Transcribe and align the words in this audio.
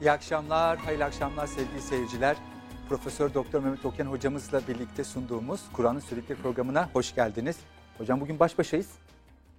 İyi 0.00 0.10
akşamlar, 0.12 0.78
hayırlı 0.78 1.04
akşamlar 1.04 1.46
sevgili 1.46 1.80
seyirciler. 1.80 2.36
Profesör 2.88 3.34
Doktor 3.34 3.62
Mehmet 3.62 3.84
Okyan 3.86 4.06
hocamızla 4.06 4.60
birlikte 4.68 5.04
sunduğumuz 5.04 5.60
Kur'an'ın 5.72 6.00
Söyledikleri 6.00 6.42
programına 6.42 6.88
hoş 6.92 7.14
geldiniz. 7.14 7.56
Hocam 7.98 8.20
bugün 8.20 8.38
baş 8.38 8.58
başayız. 8.58 8.90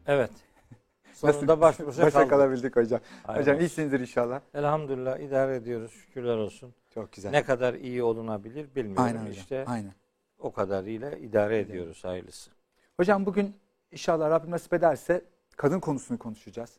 Evet. 0.07 0.31
Sonunda 1.13 1.61
baş 1.61 1.79
başa 1.79 1.87
Başa 2.01 2.09
kaldık. 2.09 2.29
kalabildik 2.29 2.75
hocam. 2.75 2.99
Hayırlı 3.23 3.41
hocam 3.41 3.59
iyisinizdir 3.59 3.99
inşallah. 3.99 4.41
Elhamdülillah 4.53 5.19
idare 5.19 5.55
ediyoruz. 5.55 5.91
Şükürler 5.91 6.37
olsun. 6.37 6.73
Çok 6.93 7.11
güzel. 7.13 7.29
Ne 7.31 7.43
kadar 7.43 7.73
iyi 7.73 8.03
olunabilir 8.03 8.75
bilmiyorum. 8.75 9.03
Aynen 9.03 9.19
hocam. 9.21 9.31
İşte 9.31 9.65
Aynen. 9.67 9.93
o 10.39 10.51
kadarıyla 10.51 11.11
idare 11.11 11.59
ediyoruz 11.59 12.03
hayırlısı. 12.03 12.51
Hocam 12.97 13.25
bugün 13.25 13.55
inşallah 13.91 14.29
Rabbim 14.29 14.51
nasip 14.51 14.73
ederse 14.73 15.25
kadın 15.57 15.79
konusunu 15.79 16.19
konuşacağız. 16.19 16.77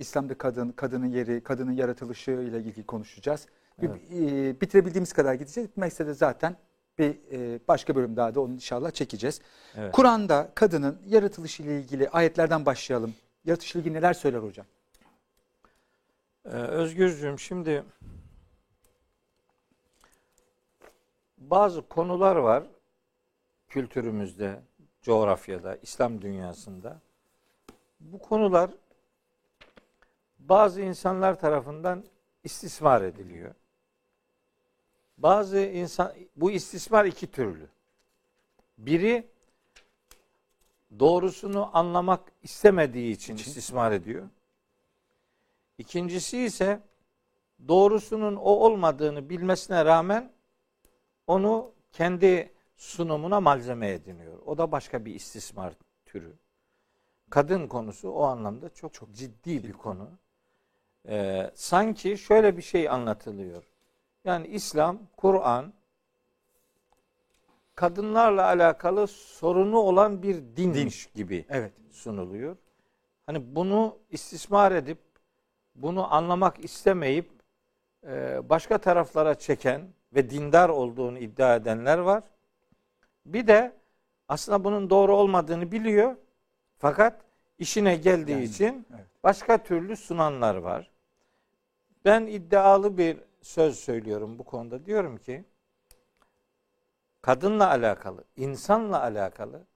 İslam'da 0.00 0.38
kadın, 0.38 0.72
kadının 0.72 1.06
yeri, 1.06 1.42
kadının 1.42 1.72
yaratılışı 1.72 2.30
ile 2.30 2.58
ilgili 2.58 2.86
konuşacağız. 2.86 3.46
Bir- 3.82 3.88
e, 4.48 4.60
bitirebildiğimiz 4.60 5.12
kadar 5.12 5.34
gideceğiz. 5.34 5.70
Bitmekse 5.70 6.06
de 6.06 6.14
zaten 6.14 6.56
bir 6.98 7.18
e, 7.32 7.60
başka 7.68 7.96
bölüm 7.96 8.16
daha 8.16 8.34
da 8.34 8.40
onu 8.40 8.52
inşallah 8.52 8.90
çekeceğiz. 8.90 9.40
Evet. 9.76 9.92
Kur'an'da 9.92 10.50
kadının 10.54 11.02
yaratılışı 11.06 11.62
ile 11.62 11.80
ilgili 11.80 12.08
ayetlerden 12.08 12.66
başlayalım. 12.66 13.14
Yaratılış 13.44 13.72
ile 13.74 13.80
ilgili 13.80 13.94
neler 13.94 14.12
söyler 14.12 14.38
hocam? 14.38 14.66
Ee, 16.44 16.48
Özgürcüğüm 16.48 17.38
şimdi 17.38 17.84
bazı 21.38 21.88
konular 21.88 22.36
var 22.36 22.64
kültürümüzde, 23.68 24.60
coğrafyada, 25.02 25.76
İslam 25.82 26.22
dünyasında. 26.22 27.00
Bu 28.00 28.18
konular 28.18 28.70
bazı 30.48 30.80
insanlar 30.80 31.40
tarafından 31.40 32.04
istismar 32.44 33.02
ediliyor. 33.02 33.54
Bazı 35.18 35.60
insan 35.60 36.14
bu 36.36 36.50
istismar 36.50 37.04
iki 37.04 37.30
türlü. 37.30 37.68
Biri 38.78 39.28
doğrusunu 40.98 41.76
anlamak 41.76 42.32
istemediği 42.42 43.12
için 43.12 43.36
istismar 43.36 43.92
ediyor. 43.92 44.28
İkincisi 45.78 46.38
ise 46.38 46.80
doğrusunun 47.68 48.36
o 48.36 48.50
olmadığını 48.50 49.30
bilmesine 49.30 49.84
rağmen 49.84 50.32
onu 51.26 51.72
kendi 51.92 52.52
sunumuna 52.76 53.40
malzeme 53.40 53.90
ediniyor. 53.90 54.38
O 54.46 54.58
da 54.58 54.72
başka 54.72 55.04
bir 55.04 55.14
istismar 55.14 55.74
türü. 56.06 56.34
Kadın 57.30 57.68
konusu 57.68 58.10
o 58.10 58.22
anlamda 58.22 58.74
çok 58.74 58.94
çok 58.94 59.14
ciddi 59.14 59.64
bir 59.64 59.72
konu. 59.72 60.10
Ee, 61.08 61.50
sanki 61.54 62.18
şöyle 62.18 62.56
bir 62.56 62.62
şey 62.62 62.88
anlatılıyor. 62.88 63.64
Yani 64.24 64.46
İslam, 64.46 64.98
Kur'an 65.16 65.72
kadınlarla 67.74 68.44
alakalı 68.46 69.06
sorunu 69.06 69.78
olan 69.78 70.22
bir 70.22 70.42
dinmiş 70.56 71.06
gibi 71.06 71.44
Evet. 71.48 71.72
sunuluyor. 71.90 72.56
Hani 73.26 73.54
bunu 73.56 73.98
istismar 74.10 74.72
edip 74.72 74.98
bunu 75.74 76.14
anlamak 76.14 76.64
istemeyip 76.64 77.30
e, 78.06 78.40
başka 78.48 78.78
taraflara 78.78 79.34
çeken 79.34 79.82
ve 80.14 80.30
dindar 80.30 80.68
olduğunu 80.68 81.18
iddia 81.18 81.56
edenler 81.56 81.98
var. 81.98 82.22
Bir 83.26 83.46
de 83.46 83.76
aslında 84.28 84.64
bunun 84.64 84.90
doğru 84.90 85.16
olmadığını 85.16 85.72
biliyor. 85.72 86.16
Fakat 86.78 87.20
işine 87.58 87.96
geldiği 87.96 88.32
Yani, 88.32 88.44
için 88.44 88.86
evet. 88.94 89.06
başka 89.24 89.58
türlü 89.62 89.96
sunanlar 89.96 90.54
var. 90.56 90.89
Ben 92.04 92.26
iddialı 92.26 92.98
bir 92.98 93.18
söz 93.42 93.78
söylüyorum 93.78 94.38
bu 94.38 94.44
konuda. 94.44 94.86
Diyorum 94.86 95.16
ki 95.18 95.44
kadınla 97.22 97.68
alakalı, 97.68 98.24
insanla 98.36 99.02
alakalı 99.02 99.66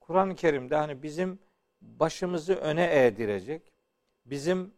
Kur'an-ı 0.00 0.34
Kerim'de 0.34 0.76
hani 0.76 1.02
bizim 1.02 1.38
başımızı 1.82 2.54
öne 2.54 2.84
eğdirecek, 2.84 3.72
bizim 4.26 4.74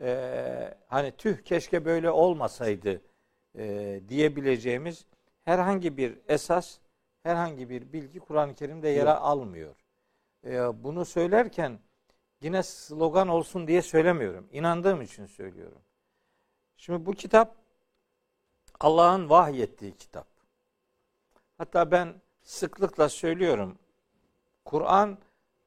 eee, 0.00 0.78
hani 0.86 1.12
tüh 1.16 1.42
keşke 1.44 1.84
böyle 1.84 2.10
olmasaydı 2.10 3.02
eee, 3.58 4.08
diyebileceğimiz 4.08 5.06
herhangi 5.44 5.96
bir 5.96 6.18
esas, 6.28 6.78
herhangi 7.22 7.70
bir 7.70 7.92
bilgi 7.92 8.20
Kur'an-ı 8.20 8.54
Kerim'de 8.54 8.88
yer 8.88 9.06
Yok. 9.06 9.18
almıyor. 9.20 9.76
Eee, 10.46 10.70
bunu 10.74 11.04
söylerken 11.04 11.80
yine 12.42 12.62
slogan 12.62 13.28
olsun 13.28 13.68
diye 13.68 13.82
söylemiyorum. 13.82 14.48
İnandığım 14.52 15.02
için 15.02 15.26
söylüyorum. 15.26 15.82
Şimdi 16.80 17.06
bu 17.06 17.12
kitap 17.12 17.56
Allah'ın 18.80 19.30
vahyettiği 19.30 19.96
kitap. 19.96 20.26
Hatta 21.58 21.90
ben 21.90 22.14
sıklıkla 22.42 23.08
söylüyorum. 23.08 23.78
Kur'an 24.64 25.18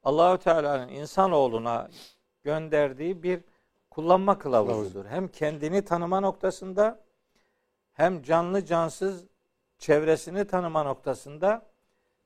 Allahü 0.03 0.38
Teala'nın 0.38 0.88
insanoğluna 0.88 1.90
gönderdiği 2.44 3.24
bir 3.24 3.41
kullanma 3.90 4.38
kılavuzudur. 4.38 5.06
Hem 5.06 5.28
kendini 5.28 5.85
tanıma 5.85 6.19
noktasında 6.19 7.00
hem 7.94 8.24
canlı 8.24 8.66
cansız 8.66 9.25
çevresini 9.78 10.47
tanıma 10.47 10.84
noktasında 10.84 11.66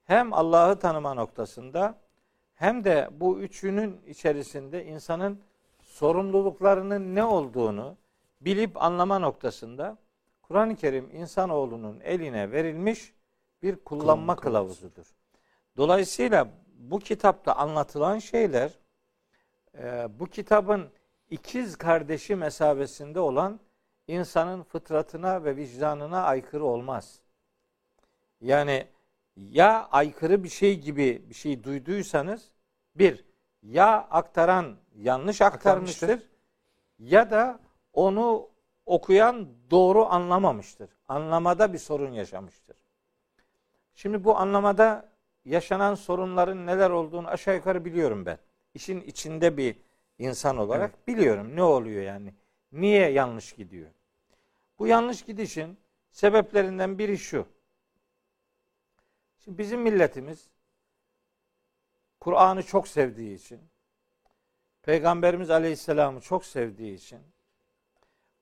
hem 0.03 0.33
Allah'ı 0.33 0.79
tanıma 0.79 1.13
noktasında 1.13 1.97
hem 2.53 2.83
de 2.83 3.09
bu 3.11 3.39
üçünün 3.39 4.01
içerisinde 4.05 4.85
insanın 4.85 5.41
sorumluluklarının 5.81 7.15
ne 7.15 7.23
olduğunu 7.23 7.97
bilip 8.41 8.81
anlama 8.83 9.19
noktasında 9.19 9.97
Kur'an-ı 10.41 10.75
Kerim 10.75 11.09
insanoğlunun 11.15 11.99
eline 11.99 12.51
verilmiş 12.51 13.13
bir 13.63 13.75
kullanma 13.75 14.05
Kullanma 14.05 14.35
kılavuzudur. 14.35 15.05
Dolayısıyla 15.77 16.47
bu 16.77 16.99
kitapta 16.99 17.53
anlatılan 17.55 18.19
şeyler 18.19 18.71
e, 19.77 20.07
bu 20.19 20.25
kitabın 20.25 20.89
ikiz 21.29 21.75
kardeşi 21.75 22.35
mesabesinde 22.35 23.19
olan 23.19 23.59
insanın 24.07 24.63
fıtratına 24.63 25.43
ve 25.43 25.55
vicdanına 25.55 26.23
aykırı 26.23 26.65
olmaz. 26.65 27.19
Yani 28.41 28.87
ya 29.35 29.87
aykırı 29.91 30.43
bir 30.43 30.49
şey 30.49 30.79
gibi 30.79 31.25
bir 31.29 31.33
şey 31.35 31.63
duyduysanız 31.63 32.51
bir 32.95 33.25
ya 33.63 34.07
aktaran 34.11 34.75
yanlış 34.95 35.41
aktarmıştır 35.41 36.09
Aktarmıştır. 36.09 36.29
ya 36.99 37.31
da 37.31 37.59
onu 37.97 38.49
okuyan 38.85 39.47
doğru 39.71 40.05
anlamamıştır. 40.05 40.89
Anlamada 41.07 41.73
bir 41.73 41.77
sorun 41.77 42.11
yaşamıştır. 42.11 42.77
Şimdi 43.95 44.23
bu 44.23 44.37
anlamada 44.37 45.09
yaşanan 45.45 45.95
sorunların 45.95 46.65
neler 46.65 46.89
olduğunu 46.89 47.27
aşağı 47.27 47.55
yukarı 47.55 47.85
biliyorum 47.85 48.25
ben. 48.25 48.37
İşin 48.73 49.01
içinde 49.01 49.57
bir 49.57 49.75
insan 50.19 50.57
olarak 50.57 51.07
biliyorum 51.07 51.55
ne 51.55 51.63
oluyor 51.63 52.03
yani. 52.03 52.33
Niye 52.71 53.09
yanlış 53.09 53.53
gidiyor? 53.53 53.89
Bu 54.79 54.87
yanlış 54.87 55.21
gidişin 55.21 55.77
sebeplerinden 56.11 56.97
biri 56.97 57.17
şu. 57.17 57.45
Şimdi 59.43 59.57
bizim 59.57 59.81
milletimiz 59.81 60.49
Kur'an'ı 62.19 62.63
çok 62.63 62.87
sevdiği 62.87 63.35
için, 63.35 63.61
Peygamberimiz 64.81 65.49
Aleyhisselam'ı 65.49 66.21
çok 66.21 66.45
sevdiği 66.45 66.95
için, 66.95 67.19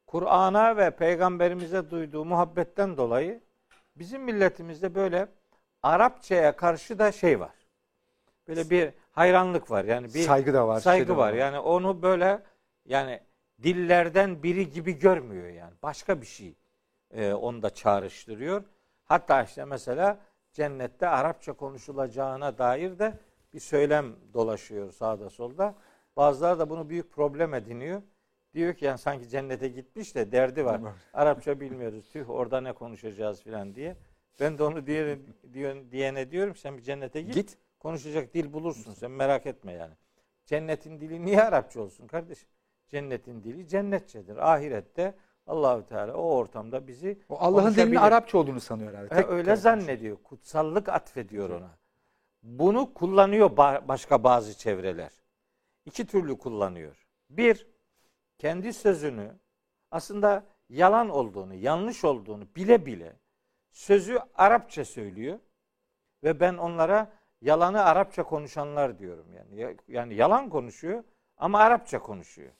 Kur'an'a 0.07 0.77
ve 0.77 0.91
Peygamberimize 0.91 1.91
duyduğu 1.91 2.25
muhabbetten 2.25 2.97
dolayı 2.97 3.41
bizim 3.95 4.23
milletimizde 4.23 4.95
böyle 4.95 5.27
Arapçaya 5.83 6.55
karşı 6.55 6.99
da 6.99 7.11
şey 7.11 7.39
var. 7.39 7.53
Böyle 8.47 8.69
bir 8.69 8.93
hayranlık 9.11 9.71
var. 9.71 9.85
Yani 9.85 10.07
bir 10.07 10.23
Saygı 10.23 10.53
da 10.53 10.67
var, 10.67 10.79
Saygı 10.79 11.05
şey 11.07 11.17
var. 11.17 11.29
var. 11.29 11.33
Yani 11.33 11.59
onu 11.59 12.01
böyle 12.01 12.43
yani 12.85 13.19
dillerden 13.63 14.43
biri 14.43 14.69
gibi 14.69 14.99
görmüyor 14.99 15.47
yani. 15.47 15.73
Başka 15.83 16.21
bir 16.21 16.25
şey 16.25 16.55
e, 17.11 17.33
onu 17.33 17.61
da 17.61 17.69
çağrıştırıyor. 17.69 18.63
Hatta 19.03 19.43
işte 19.43 19.65
mesela 19.65 20.17
cennette 20.53 21.07
Arapça 21.07 21.53
konuşulacağına 21.53 22.57
dair 22.57 22.99
de 22.99 23.19
bir 23.53 23.59
söylem 23.59 24.15
dolaşıyor 24.33 24.91
sağda 24.91 25.29
solda. 25.29 25.75
Bazıları 26.17 26.59
da 26.59 26.69
bunu 26.69 26.89
büyük 26.89 27.11
problem 27.11 27.53
ediniyor. 27.53 28.01
Diyor 28.55 28.73
ki 28.73 28.85
yani 28.85 28.97
sanki 28.97 29.29
cennete 29.29 29.67
gitmiş 29.67 30.15
de 30.15 30.31
derdi 30.31 30.65
var. 30.65 30.81
Arapça 31.13 31.59
bilmiyoruz. 31.59 32.09
Tüh 32.13 32.29
orada 32.29 32.61
ne 32.61 32.73
konuşacağız 32.73 33.41
filan 33.41 33.75
diye. 33.75 33.95
Ben 34.39 34.57
de 34.57 34.63
onu 34.63 34.85
diyor, 34.87 35.17
diyene 35.91 36.31
diyorum 36.31 36.55
sen 36.55 36.77
bir 36.77 36.81
cennete 36.83 37.21
git, 37.21 37.33
Git. 37.33 37.57
Konuşacak 37.79 38.33
dil 38.33 38.53
bulursun 38.53 38.93
sen 38.93 39.11
merak 39.11 39.45
etme 39.45 39.73
yani. 39.73 39.93
Cennetin 40.45 40.99
dili 40.99 41.25
niye 41.25 41.43
Arapça 41.43 41.81
olsun 41.81 42.07
kardeşim? 42.07 42.49
Cennetin 42.87 43.43
dili 43.43 43.67
cennetçedir. 43.67 44.53
Ahirette 44.53 45.13
Allahü 45.47 45.85
Teala 45.85 46.13
o 46.13 46.35
ortamda 46.35 46.87
bizi 46.87 47.19
O 47.29 47.37
Allah'ın 47.39 47.73
dilinin. 47.75 47.95
Arapça 47.95 48.37
olduğunu 48.37 48.59
sanıyor 48.59 48.91
herhalde. 48.93 49.15
Tek 49.15 49.29
öyle 49.29 49.55
zannediyor. 49.55 50.17
Kutsallık 50.23 50.89
atfediyor 50.89 51.49
ona. 51.49 51.77
Bunu 52.43 52.93
kullanıyor 52.93 53.49
ba- 53.49 53.87
başka 53.87 54.23
bazı 54.23 54.57
çevreler. 54.57 55.11
İki 55.85 56.05
türlü 56.07 56.37
kullanıyor. 56.37 57.07
Bir, 57.29 57.67
kendi 58.37 58.73
sözünü 58.73 59.35
aslında 59.91 60.43
yalan 60.69 61.09
olduğunu, 61.09 61.53
yanlış 61.53 62.03
olduğunu 62.03 62.47
bile 62.55 62.85
bile 62.85 63.15
sözü 63.71 64.19
Arapça 64.35 64.85
söylüyor 64.85 65.39
ve 66.23 66.39
ben 66.39 66.57
onlara 66.57 67.11
yalanı 67.41 67.83
Arapça 67.83 68.23
konuşanlar 68.23 68.99
diyorum 68.99 69.27
yani. 69.33 69.77
Yani 69.87 70.15
yalan 70.15 70.49
konuşuyor 70.49 71.03
ama 71.37 71.59
Arapça 71.59 71.99
konuşuyor. 71.99 72.51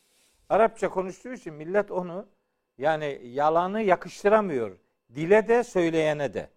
Arapça 0.49 0.89
konuştuğu 0.89 1.33
için 1.33 1.53
millet 1.53 1.91
onu 1.91 2.27
yani 2.77 3.21
yalanı 3.23 3.81
yakıştıramıyor. 3.81 4.77
Dile 5.15 5.47
de 5.47 5.63
söyleyene 5.63 6.33
de. 6.33 6.49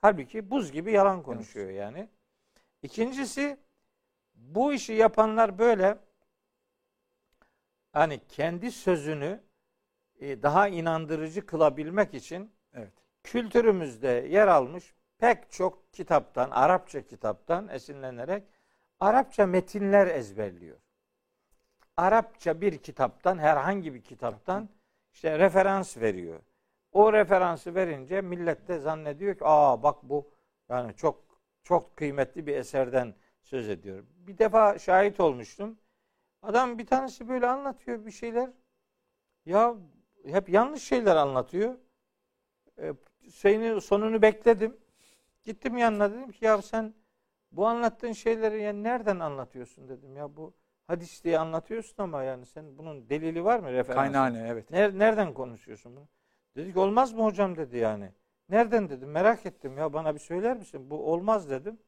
Halbuki 0.00 0.50
buz 0.50 0.72
gibi 0.72 0.92
yalan 0.92 1.22
konuşuyor 1.22 1.70
yani. 1.70 2.08
İkincisi 2.82 3.58
bu 4.34 4.72
işi 4.72 4.92
yapanlar 4.92 5.58
böyle 5.58 5.98
hani 7.94 8.20
kendi 8.28 8.72
sözünü 8.72 9.40
e, 10.20 10.42
daha 10.42 10.68
inandırıcı 10.68 11.46
kılabilmek 11.46 12.14
için 12.14 12.52
Evet. 12.74 12.92
kültürümüzde 13.22 14.08
yer 14.08 14.48
almış 14.48 14.94
pek 15.18 15.50
çok 15.50 15.92
kitaptan, 15.92 16.50
Arapça 16.50 17.06
kitaptan 17.06 17.68
esinlenerek 17.68 18.42
Arapça 19.00 19.46
metinler 19.46 20.06
ezberliyor. 20.06 20.76
Arapça 21.96 22.60
bir 22.60 22.78
kitaptan, 22.78 23.38
herhangi 23.38 23.94
bir 23.94 24.02
kitaptan 24.02 24.68
işte 25.12 25.38
referans 25.38 25.96
veriyor. 25.96 26.40
O 26.92 27.12
referansı 27.12 27.74
verince 27.74 28.20
millet 28.20 28.68
de 28.68 28.78
zannediyor 28.78 29.34
ki 29.34 29.44
aa 29.44 29.82
bak 29.82 29.96
bu 30.02 30.30
yani 30.68 30.96
çok 30.96 31.24
çok 31.62 31.96
kıymetli 31.96 32.46
bir 32.46 32.56
eserden 32.56 33.14
söz 33.42 33.68
ediyor. 33.68 34.04
Bir 34.08 34.38
defa 34.38 34.78
şahit 34.78 35.20
olmuştum. 35.20 35.78
Adam 36.44 36.78
bir 36.78 36.86
tanesi 36.86 37.28
böyle 37.28 37.46
anlatıyor 37.46 38.06
bir 38.06 38.10
şeyler. 38.10 38.50
Ya 39.46 39.74
hep 40.26 40.48
yanlış 40.48 40.82
şeyler 40.82 41.16
anlatıyor. 41.16 41.78
E, 42.78 42.92
şeyini, 43.30 43.80
sonunu 43.80 44.22
bekledim. 44.22 44.76
Gittim 45.44 45.76
yanına 45.76 46.10
dedim 46.10 46.32
ki 46.32 46.44
ya 46.44 46.62
sen 46.62 46.94
bu 47.52 47.66
anlattığın 47.66 48.12
şeyleri 48.12 48.62
yani 48.62 48.82
nereden 48.82 49.18
anlatıyorsun 49.20 49.88
dedim 49.88 50.16
ya 50.16 50.36
bu 50.36 50.54
hadis 50.86 51.24
diye 51.24 51.38
anlatıyorsun 51.38 52.02
ama 52.02 52.22
yani 52.22 52.46
sen 52.46 52.78
bunun 52.78 53.08
delili 53.08 53.44
var 53.44 53.58
mı 53.58 53.72
referans? 53.72 53.96
Kaynağı 53.96 54.34
ne? 54.34 54.48
Evet. 54.48 54.70
Ner- 54.70 54.98
nereden 54.98 55.34
konuşuyorsun 55.34 55.96
bunu? 55.96 56.08
Dedi 56.56 56.72
ki 56.72 56.78
olmaz 56.78 57.12
mı 57.12 57.24
hocam 57.24 57.56
dedi 57.56 57.76
yani. 57.76 58.12
Nereden 58.48 58.88
dedim 58.88 59.10
merak 59.10 59.46
ettim 59.46 59.78
ya 59.78 59.92
bana 59.92 60.14
bir 60.14 60.20
söyler 60.20 60.56
misin? 60.56 60.90
Bu 60.90 61.12
olmaz 61.12 61.50
dedim. 61.50 61.78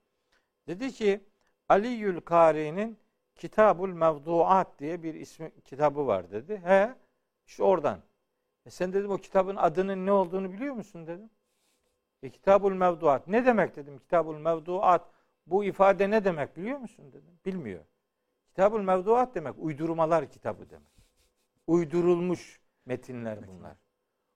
Dedi 0.69 0.93
ki 0.93 1.25
Aliyül 1.69 2.21
Kari'nin 2.21 2.99
Kitabul 3.37 3.89
Mevduat 3.89 4.79
diye 4.79 5.03
bir 5.03 5.15
ismi 5.15 5.51
kitabı 5.65 6.07
var 6.07 6.31
dedi. 6.31 6.61
He 6.65 6.95
işte 7.47 7.63
oradan. 7.63 8.01
E 8.67 8.71
sen 8.71 8.93
dedim 8.93 9.11
o 9.11 9.17
kitabın 9.17 9.57
adının 9.57 10.07
ne 10.07 10.13
olduğunu 10.13 10.53
biliyor 10.53 10.75
musun 10.75 11.07
dedim. 11.07 11.31
E 12.23 12.31
Kitabul 12.31 12.73
Mevduat. 12.73 13.29
Ne 13.29 13.47
demek 13.47 13.77
dedim 13.77 13.99
Kitabul 13.99 14.39
Mevduat. 14.39 15.11
Bu 15.47 15.65
ifade 15.65 16.11
ne 16.11 16.25
demek 16.25 16.57
biliyor 16.57 16.79
musun 16.79 17.13
dedim. 17.13 17.39
Bilmiyor. 17.45 17.85
Kitabul 18.49 18.81
Mevduat 18.81 19.35
demek 19.35 19.55
uydurmalar 19.59 20.31
kitabı 20.31 20.71
demek. 20.71 20.93
Uydurulmuş 21.67 22.61
metinler 22.87 23.49
bunlar. 23.49 23.77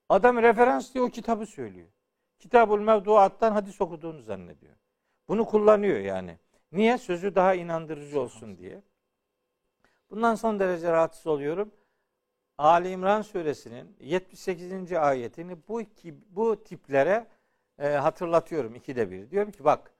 Adam 0.08 0.36
referans 0.36 0.94
diye 0.94 1.04
o 1.04 1.08
kitabı 1.08 1.46
söylüyor. 1.46 1.88
Kitabul 2.38 2.80
Mevduat'tan 2.80 3.52
hadis 3.52 3.80
okuduğunu 3.80 4.22
zannediyor. 4.22 4.74
Bunu 5.28 5.44
kullanıyor 5.44 5.98
yani. 5.98 6.38
Niye? 6.72 6.98
Sözü 6.98 7.34
daha 7.34 7.54
inandırıcı 7.54 8.20
olsun 8.20 8.58
diye. 8.58 8.82
Bundan 10.10 10.34
son 10.34 10.60
derece 10.60 10.92
rahatsız 10.92 11.26
oluyorum. 11.26 11.70
Ali 12.58 12.90
İmran 12.90 13.22
suresinin 13.22 13.96
78. 14.00 14.92
ayetini 14.92 15.56
bu 15.68 15.82
bu 16.30 16.64
tiplere 16.64 17.26
e, 17.78 17.88
hatırlatıyorum 17.88 18.74
ikide 18.74 19.10
bir. 19.10 19.30
Diyorum 19.30 19.50
ki 19.50 19.64
bak 19.64 19.92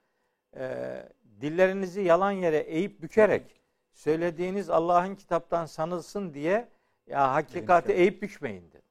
e, 0.57 0.95
dillerinizi 1.41 2.01
yalan 2.01 2.31
yere 2.31 2.59
eğip 2.59 3.03
bükerek 3.03 3.61
söylediğiniz 3.93 4.71
Allah'ın 4.71 5.15
kitaptan 5.15 5.67
sanılsın 5.67 6.35
diye 6.35 6.69
ya 7.07 7.33
hakikati 7.33 7.93
eğip 7.93 8.23
bükmeyin 8.23 8.71
dedi. 8.73 8.83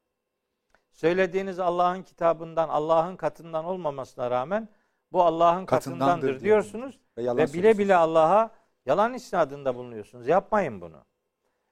Söylediğiniz 0.92 1.60
Allah'ın 1.60 2.04
kitabından, 2.04 2.69
Allah'ın 2.69 3.16
katından 3.16 3.66
olmamasına 3.66 4.31
rağmen 4.31 4.69
bu 5.12 5.24
Allah'ın 5.24 5.66
katındandır, 5.66 6.06
Katındandır 6.06 6.39
diyorsunuz 6.39 7.00
Ve 7.18 7.38
ve 7.38 7.54
bile 7.54 7.77
bile 7.77 7.95
Allah'a 7.95 8.51
yalan 8.90 9.14
isnadında 9.14 9.76
bulunuyorsunuz. 9.76 10.28
Yapmayın 10.28 10.82
bunu. 10.82 11.06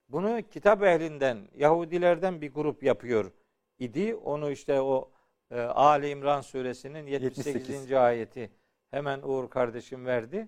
Bunu 0.09 0.41
kitap 0.51 0.83
ehlinden, 0.83 1.37
Yahudilerden 1.55 2.41
bir 2.41 2.53
grup 2.53 2.83
yapıyor 2.83 3.31
idi. 3.79 4.15
Onu 4.15 4.51
işte 4.51 4.81
o 4.81 5.11
e, 5.51 5.61
Ali 5.61 6.09
İmran 6.09 6.41
suresinin 6.41 7.07
78. 7.07 7.55
78. 7.55 7.93
ayeti 7.93 8.51
hemen 8.91 9.21
Uğur 9.21 9.49
kardeşim 9.49 10.05
verdi. 10.05 10.47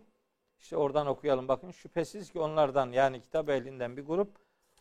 İşte 0.60 0.78
oradan 0.78 1.08
okuyalım 1.08 1.48
bakın. 1.48 1.72
Şüphesiz 1.72 2.32
ki 2.32 2.40
onlardan 2.40 2.92
yani 2.92 3.22
kitap 3.22 3.50
ehlinden 3.50 3.98
bir 3.98 4.06
grup 4.06 4.30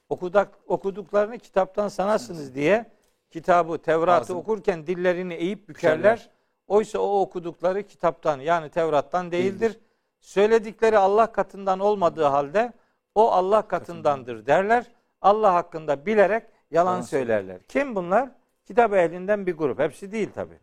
okudak, 0.09 0.59
okuduklarını 0.67 1.39
kitaptan 1.39 1.89
sanasınız 1.89 2.55
diye 2.55 2.91
kitabı, 3.31 3.79
Tevrat'ı 3.79 4.33
Ağzını- 4.33 4.37
okurken 4.37 4.87
dillerini 4.87 5.35
eğip 5.35 5.69
bükerler. 5.69 5.97
Bükerler. 5.99 6.31
Oysa 6.67 6.99
o 6.99 7.21
okudukları 7.21 7.83
kitaptan 7.83 8.41
yani 8.41 8.71
Tevrat'tan 8.71 9.33
değildir. 9.33 9.61
Değildir. 9.61 9.81
Söyledikleri 10.21 10.99
Allah 10.99 11.33
katından 11.33 11.79
olmadığı 11.81 12.25
halde 12.25 12.73
o 13.15 13.31
Allah 13.33 13.69
katındandır 13.69 14.47
derler. 14.47 14.85
Allah 15.21 15.55
hakkında 15.55 16.07
bilerek 16.07 16.43
yalan 16.71 17.01
söylerler. 17.01 17.59
Kim 17.69 17.95
bunlar? 17.95 18.31
Kitap 18.67 18.93
ehlinden 18.95 19.47
bir 19.47 19.57
grup. 19.57 19.79
Hepsi 19.79 20.13
değil 20.13 20.31
tabi. 20.35 20.55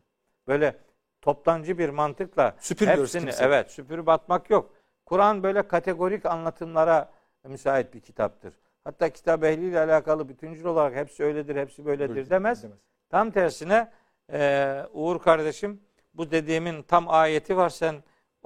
Böyle 0.47 0.75
toptancı 1.21 1.77
bir 1.77 1.89
mantıkla 1.89 2.55
Süpürmüyoruz 2.59 3.03
hepsini 3.03 3.21
kimse. 3.21 3.45
evet 3.45 3.71
süpürüp 3.71 4.09
atmak 4.09 4.49
yok. 4.49 4.73
Kur'an 5.05 5.43
böyle 5.43 5.67
kategorik 5.67 6.25
anlatımlara 6.25 7.11
müsait 7.43 7.93
bir 7.93 7.99
kitaptır. 7.99 8.53
Hatta 8.83 9.09
kitap 9.09 9.43
ehliyle 9.43 9.79
alakalı 9.79 10.29
bütüncül 10.29 10.65
olarak 10.65 10.95
hepsi 10.95 11.23
öyledir, 11.23 11.55
hepsi 11.55 11.85
böyledir 11.85 12.09
Böyledir, 12.09 12.29
demez. 12.29 12.63
demez. 12.63 12.77
Tam 13.09 13.31
tersine 13.31 13.91
e, 14.31 14.81
Uğur 14.93 15.19
kardeşim 15.19 15.81
bu 16.13 16.31
dediğimin 16.31 16.83
tam 16.83 17.09
ayeti 17.09 17.57
var 17.57 17.69
sen 17.69 17.95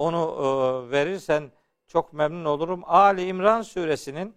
onu 0.00 0.18
e, 0.18 0.90
verirsen 0.90 1.50
çok 1.86 2.12
memnun 2.12 2.44
olurum. 2.44 2.82
Ali 2.86 3.26
İmran 3.26 3.62
suresinin 3.62 4.34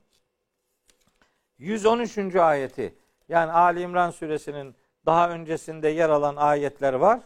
113. 1.57 2.35
ayeti 2.35 2.95
yani 3.29 3.51
Ali 3.51 3.81
İmran 3.81 4.11
suresinin 4.11 4.75
daha 5.05 5.29
öncesinde 5.29 5.89
yer 5.89 6.09
alan 6.09 6.35
ayetler 6.35 6.93
var. 6.93 7.19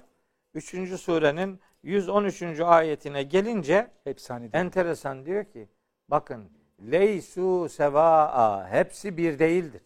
3. 0.54 1.00
surenin 1.00 1.60
113. 1.84 2.42
ayetine 2.60 3.24
gelince 3.24 3.92
Hepsi 4.04 4.30
değil. 4.30 4.50
enteresan 4.54 5.26
diyor 5.26 5.46
ki 5.46 5.70
bakın 6.10 6.50
leysu 6.92 7.70
sevaa 7.70 8.68
hepsi 8.70 9.18
bir 9.18 9.40
değildir. 9.40 9.82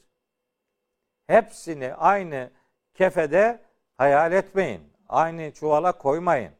Hepsini 1.27 1.93
aynı 1.93 2.49
kefede 2.93 3.61
hayal 3.97 4.31
etmeyin. 4.31 4.81
Aynı 5.09 5.51
çuvala 5.53 5.91
koymayın. 5.91 6.51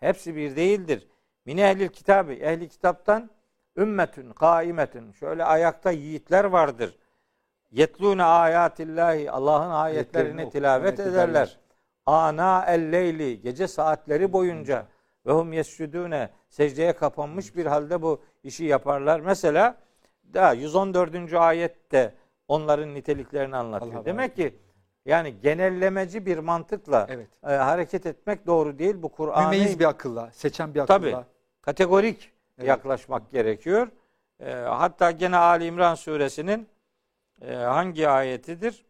Hepsi 0.00 0.36
bir 0.36 0.56
değildir. 0.56 1.09
Mine 1.50 1.70
ehlil 1.70 1.88
kitabı 1.88 2.32
ehli 2.32 2.68
kitaptan 2.68 3.30
ümmetün 3.76 4.32
kaimetün 4.32 5.12
şöyle 5.12 5.44
ayakta 5.44 5.90
yiğitler 5.90 6.44
vardır. 6.44 6.98
Yetlûne 7.70 8.22
ayatillahi 8.22 9.30
Allah'ın 9.30 9.70
ayetlerini 9.70 10.50
tilavet 10.50 11.00
ederler. 11.00 11.58
Ana 12.06 12.64
el 12.66 12.92
leyli 12.92 13.40
gece 13.40 13.68
saatleri 13.68 14.32
boyunca 14.32 14.86
ve 15.26 15.32
hum 15.32 15.52
yescudune 15.52 16.30
secdeye 16.48 16.92
kapanmış 16.92 17.56
bir 17.56 17.66
halde 17.66 18.02
bu 18.02 18.22
işi 18.44 18.64
yaparlar. 18.64 19.20
Mesela 19.20 19.76
daha 20.34 20.52
114. 20.52 21.34
ayette 21.34 22.14
onların 22.48 22.94
niteliklerini 22.94 23.56
anlatıyor. 23.56 23.94
Allah 23.94 24.04
Demek 24.04 24.36
ki 24.36 24.54
yani 25.04 25.40
genellemeci 25.40 26.26
bir 26.26 26.38
mantıkla 26.38 27.06
Evet. 27.10 27.28
e, 27.44 27.52
hareket 27.52 28.06
etmek 28.06 28.46
doğru 28.46 28.78
değil. 28.78 29.02
Bu 29.02 29.08
Kur'an'ı 29.08 29.50
Mümeyiz 29.50 29.80
bir 29.80 29.84
akılla, 29.84 30.30
seçen 30.32 30.74
bir 30.74 30.80
akılla. 30.80 30.98
Tabii. 30.98 31.16
Kategorik 31.62 32.32
Evet. 32.58 32.68
yaklaşmak 32.68 33.30
gerekiyor. 33.30 33.88
E, 34.40 34.52
hatta 34.52 35.10
gene 35.10 35.36
Ali 35.36 35.64
İmran 35.64 35.94
suresinin 35.94 36.68
e, 37.42 37.54
hangi 37.54 38.08
ayetidir? 38.08 38.84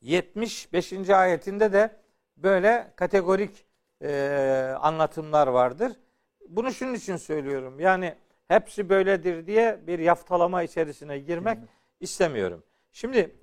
75. 0.00 1.10
ayetinde 1.10 1.72
de 1.72 1.96
böyle 2.36 2.92
kategorik 2.96 3.66
e, 4.02 4.74
anlatımlar 4.80 5.46
vardır. 5.46 5.92
Bunu 6.48 6.72
şunun 6.72 6.94
için 6.94 7.16
söylüyorum. 7.16 7.80
Yani 7.80 8.14
hepsi 8.48 8.88
böyledir 8.88 9.46
diye 9.46 9.80
bir 9.86 9.98
yaftalama 9.98 10.62
içerisine 10.62 11.18
girmek 11.18 11.58
istemiyorum. 12.00 12.62
Şimdi 12.92 13.34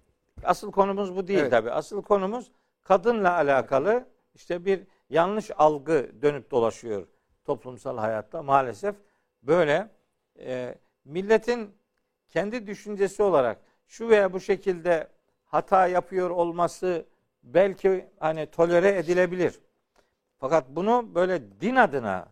asıl 0.44 0.72
konumuz 0.72 1.16
bu 1.16 1.28
değil 1.28 1.40
Evet. 1.40 1.52
tabi. 1.52 1.72
Asıl 1.72 2.02
konumuz 2.02 2.52
kadınla 2.84 3.34
alakalı 3.34 4.06
işte 4.36 4.66
bir 4.66 4.84
yanlış 5.10 5.52
algı 5.58 6.12
dönüp 6.22 6.52
dolaşıyor 6.52 7.08
toplumsal 7.46 7.98
hayatta 7.98 8.44
maalesef. 8.44 8.96
Böyle 9.44 9.90
e, 10.40 10.76
milletin 11.06 11.76
kendi 12.30 12.68
düşüncesi 12.68 13.24
olarak 13.24 13.58
şu 13.88 14.10
veya 14.10 14.34
bu 14.34 14.40
şekilde 14.40 15.08
hata 15.46 15.88
yapıyor 15.88 16.30
olması 16.30 17.06
belki 17.44 18.10
hani 18.20 18.46
tolere 18.46 18.90
edilebilir. 18.90 19.60
Fakat 20.40 20.66
bunu 20.70 21.16
böyle 21.16 21.62
din 21.62 21.76
adına 21.76 22.28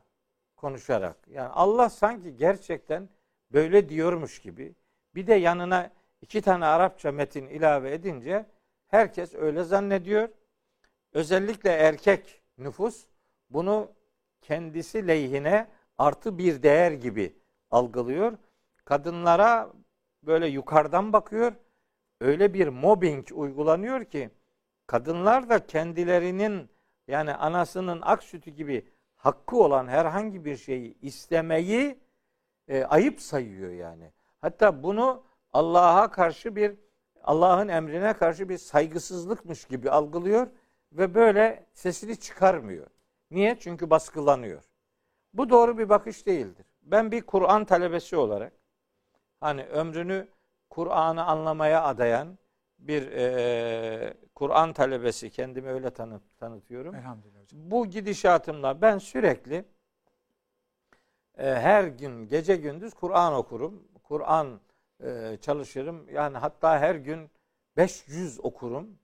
konuşarak 0.55 1.17
yani 1.27 1.49
Allah 1.49 1.89
sanki 1.89 2.35
gerçekten 2.35 3.09
böyle 3.51 3.89
diyormuş 3.89 4.39
gibi 4.39 4.75
bir 5.15 5.27
de 5.27 5.33
yanına 5.33 5.91
iki 6.21 6.41
tane 6.41 6.65
Arapça 6.65 7.11
metin 7.11 7.47
ilave 7.47 7.93
edince 7.93 8.45
herkes 8.87 9.35
öyle 9.35 9.63
zannediyor. 9.63 10.29
Özellikle 11.13 11.69
erkek 11.69 12.41
nüfus 12.57 13.05
bunu 13.49 13.91
kendisi 14.41 15.07
lehine 15.07 15.67
artı 15.97 16.37
bir 16.37 16.63
değer 16.63 16.91
gibi 16.91 17.35
algılıyor. 17.71 18.37
Kadınlara 18.85 19.73
böyle 20.23 20.47
yukarıdan 20.47 21.13
bakıyor. 21.13 21.53
Öyle 22.21 22.53
bir 22.53 22.67
mobbing 22.67 23.27
uygulanıyor 23.33 24.05
ki 24.05 24.29
kadınlar 24.87 25.49
da 25.49 25.67
kendilerinin 25.67 26.69
yani 27.07 27.33
anasının 27.33 27.99
ak 28.01 28.23
sütü 28.23 28.51
gibi 28.51 28.87
hakkı 29.15 29.57
olan 29.57 29.87
herhangi 29.87 30.45
bir 30.45 30.57
şeyi 30.57 30.97
istemeyi 31.01 31.99
e, 32.67 32.83
ayıp 32.83 33.21
sayıyor 33.21 33.71
yani. 33.71 34.11
Hatta 34.41 34.83
bunu 34.83 35.23
Allah'a 35.53 36.11
karşı 36.11 36.55
bir 36.55 36.75
Allah'ın 37.23 37.67
emrine 37.67 38.13
karşı 38.13 38.49
bir 38.49 38.57
saygısızlıkmış 38.57 39.65
gibi 39.65 39.89
algılıyor 39.89 40.47
ve 40.91 41.15
böyle 41.15 41.65
sesini 41.73 42.19
çıkarmıyor. 42.19 42.87
Niye? 43.31 43.59
Çünkü 43.59 43.89
baskılanıyor. 43.89 44.63
Bu 45.33 45.49
doğru 45.49 45.77
bir 45.77 45.89
bakış 45.89 46.25
değildir. 46.25 46.65
Ben 46.81 47.11
bir 47.11 47.21
Kur'an 47.21 47.65
talebesi 47.65 48.17
olarak 48.17 48.53
hani 49.39 49.63
ömrünü 49.63 50.27
Kur'an'ı 50.69 51.25
anlamaya 51.25 51.83
adayan 51.83 52.37
bir 52.79 53.11
e, 53.11 54.13
Kur'an 54.35 54.73
talebesi 54.73 55.29
kendimi 55.29 55.69
öyle 55.69 55.89
tanıt, 55.89 56.21
tanıtıyorum. 56.39 56.95
Elhamdülillah 56.95 57.41
hocam. 57.41 57.59
Bu 57.71 57.85
gidişatımla 57.85 58.81
ben 58.81 58.97
sürekli 58.97 59.65
e, 61.37 61.45
her 61.45 61.83
gün 61.83 62.27
gece 62.27 62.55
gündüz 62.55 62.93
Kur'an 62.93 63.33
okurum. 63.33 63.83
Kur'an 64.03 64.59
e, 65.03 65.37
çalışırım. 65.41 66.09
Yani 66.09 66.37
hatta 66.37 66.79
her 66.79 66.95
gün 66.95 67.31
500 67.77 68.39
okurum. 68.45 68.99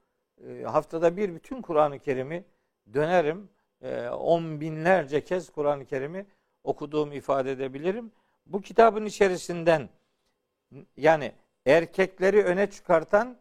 E, 0.48 0.64
haftada 0.64 1.18
bir 1.18 1.36
bütün 1.36 1.62
Kur'an-ı 1.62 2.00
Kerim'i 2.00 2.46
dönerim. 2.94 3.50
E, 3.82 4.10
on 4.10 4.62
binlerce 4.62 5.24
kez 5.24 5.50
Kur'an-ı 5.50 5.86
Kerim'i 5.86 6.26
okuduğumu 6.64 7.14
ifade 7.14 7.52
edebilirim. 7.52 8.12
Bu 8.46 8.62
kitabın 8.62 9.06
içerisinden 9.06 9.90
yani 10.98 11.32
erkekleri 11.66 12.44
öne 12.44 12.70
çıkartan, 12.70 13.38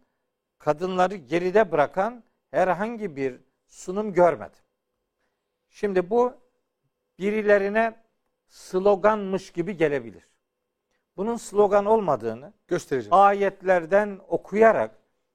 kadınları 0.59 1.17
geride 1.17 1.73
bırakan 1.73 2.25
herhangi 2.51 3.17
bir 3.17 3.41
sunum 3.67 4.13
görmedim. 4.13 4.61
Şimdi 5.71 6.11
bu 6.11 6.35
birilerine 7.19 7.95
sloganmış 8.49 9.51
gibi 9.51 9.77
gelebilir. 9.77 10.29
Bunun 11.17 11.37
slogan 11.37 11.87
olmadığını 11.87 12.53
Göstereceğim. 12.69 13.15
ayetlerden 13.15 14.21
okuyarak 14.29 14.91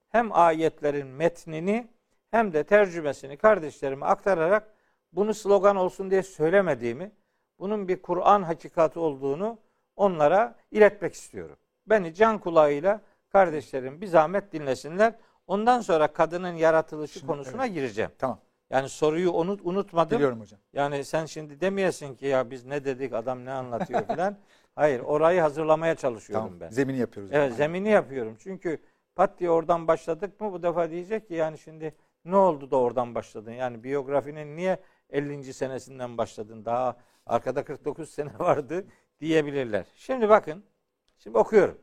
hem 0.10 0.31
ayetlerin 0.31 1.08
metnini 1.08 1.88
hem 2.31 2.53
de 2.53 2.63
tercümesini 2.63 3.38
kardeşlerime 3.38 4.05
aktararak 4.05 4.74
bunu 5.13 5.33
slogan 5.33 5.75
olsun 5.75 6.11
diye 6.11 6.23
söylemediğimi, 6.23 7.11
bunun 7.59 7.87
bir 7.87 8.01
Kur'an 8.01 8.43
hakikati 8.43 8.99
olduğunu 8.99 9.57
onlara 9.95 10.55
iletmek 10.71 11.13
istiyorum. 11.13 11.57
Beni 11.87 12.13
can 12.13 12.37
kulağıyla 12.37 13.01
kardeşlerim 13.29 14.01
bir 14.01 14.07
zahmet 14.07 14.53
dinlesinler. 14.53 15.15
Ondan 15.47 15.81
sonra 15.81 16.07
kadının 16.07 16.53
yaratılışı 16.53 17.19
Şimdi, 17.19 17.31
konusuna 17.31 17.67
gireceğim. 17.67 18.11
Tamam. 18.17 18.39
Yani 18.69 18.89
soruyu 18.89 19.31
unut, 19.31 19.61
unutmadım. 19.63 20.17
Biliyorum 20.17 20.39
hocam. 20.39 20.59
Yani 20.73 21.05
sen 21.05 21.25
şimdi 21.25 21.61
demeyesin 21.61 22.15
ki 22.15 22.25
ya 22.25 22.51
biz 22.51 22.65
ne 22.65 22.85
dedik 22.85 23.13
adam 23.13 23.45
ne 23.45 23.51
anlatıyor 23.51 24.01
falan. 24.07 24.37
Hayır 24.75 24.99
orayı 24.99 25.41
hazırlamaya 25.41 25.95
çalışıyorum 25.95 26.45
Tamam. 26.45 26.59
ben. 26.59 26.69
Zemini 26.69 26.97
yapıyoruz. 26.97 27.31
Evet 27.33 27.53
zemini 27.53 27.89
yapıyorum. 27.89 28.35
Çünkü 28.39 28.79
pat 29.15 29.39
diye 29.39 29.49
oradan 29.49 29.87
başladık 29.87 30.41
mı 30.41 30.53
bu 30.53 30.63
defa 30.63 30.89
diyecek 30.89 31.27
ki 31.27 31.33
yani 31.33 31.57
şimdi 31.57 31.95
ne 32.25 32.35
oldu 32.35 32.71
da 32.71 32.77
oradan 32.77 33.15
başladın? 33.15 33.51
Yani 33.51 33.83
biyografinin 33.83 34.57
niye 34.57 34.77
50. 35.11 35.53
senesinden 35.53 36.17
başladın? 36.17 36.65
Daha 36.65 36.97
arkada 37.25 37.63
49 37.63 38.09
sene 38.09 38.31
vardı 38.39 38.85
diyebilirler. 39.19 39.85
Şimdi 39.95 40.29
bakın. 40.29 40.63
Şimdi 41.17 41.37
okuyorum. 41.37 41.77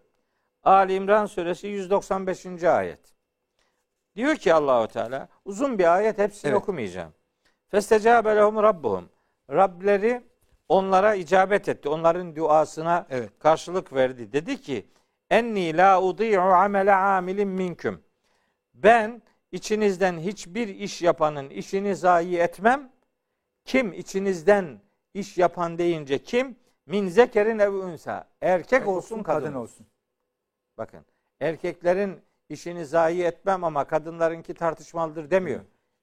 Ali 0.63 0.95
İmran 0.95 1.27
suresi 1.27 1.67
195. 1.67 2.65
ayet. 2.65 3.01
Diyor 4.17 4.37
ki 4.37 4.55
Allahu 4.55 4.89
Teala 4.89 5.29
uzun 5.45 5.79
bir 5.79 5.95
ayet 5.97 6.19
hepsini 6.19 6.49
Evet. 6.51 6.63
okumayacağım. 6.63 7.13
Festecabe 7.69 8.37
lehum 8.37 8.63
rabbuhum. 8.63 9.09
Rableri 9.51 10.23
onlara 10.69 11.15
icabet 11.15 11.69
etti. 11.69 11.89
Onların 11.89 12.37
duasına 12.37 13.07
Evet. 13.11 13.31
karşılık 13.39 13.93
verdi. 13.93 14.33
Dedi 14.33 14.61
ki 14.61 14.87
enni 15.31 15.77
la 15.77 16.03
udi'u 16.03 16.41
amele 16.41 16.95
amilin 16.95 17.49
minküm. 17.49 18.03
Ben 18.75 19.23
içinizden 19.53 20.19
hiçbir 20.19 20.69
iş 20.69 21.03
yapanın 21.03 21.51
işini 21.51 21.97
zayi 21.97 22.37
etmem. 22.39 22.93
Kim 23.69 23.93
içinizden 23.93 24.81
iş 25.15 25.39
yapan 25.39 25.79
deyince 25.79 26.23
kim? 26.23 26.57
Min 26.87 27.09
zekerin 27.09 27.59
ev 27.59 27.73
unsa. 27.73 28.29
Erkek 28.41 28.89
olsun 28.89 29.23
kadın, 29.23 29.55
olsun. 29.55 29.87
Bakın 30.79 31.05
erkeklerin 31.41 32.21
işini 32.49 32.87
zayi 32.87 33.23
etmem 33.23 33.65
ama 33.65 33.85
kadınlarınki 33.85 34.55
tartışmalıdır 34.55 35.31
demiyor. 35.31 35.61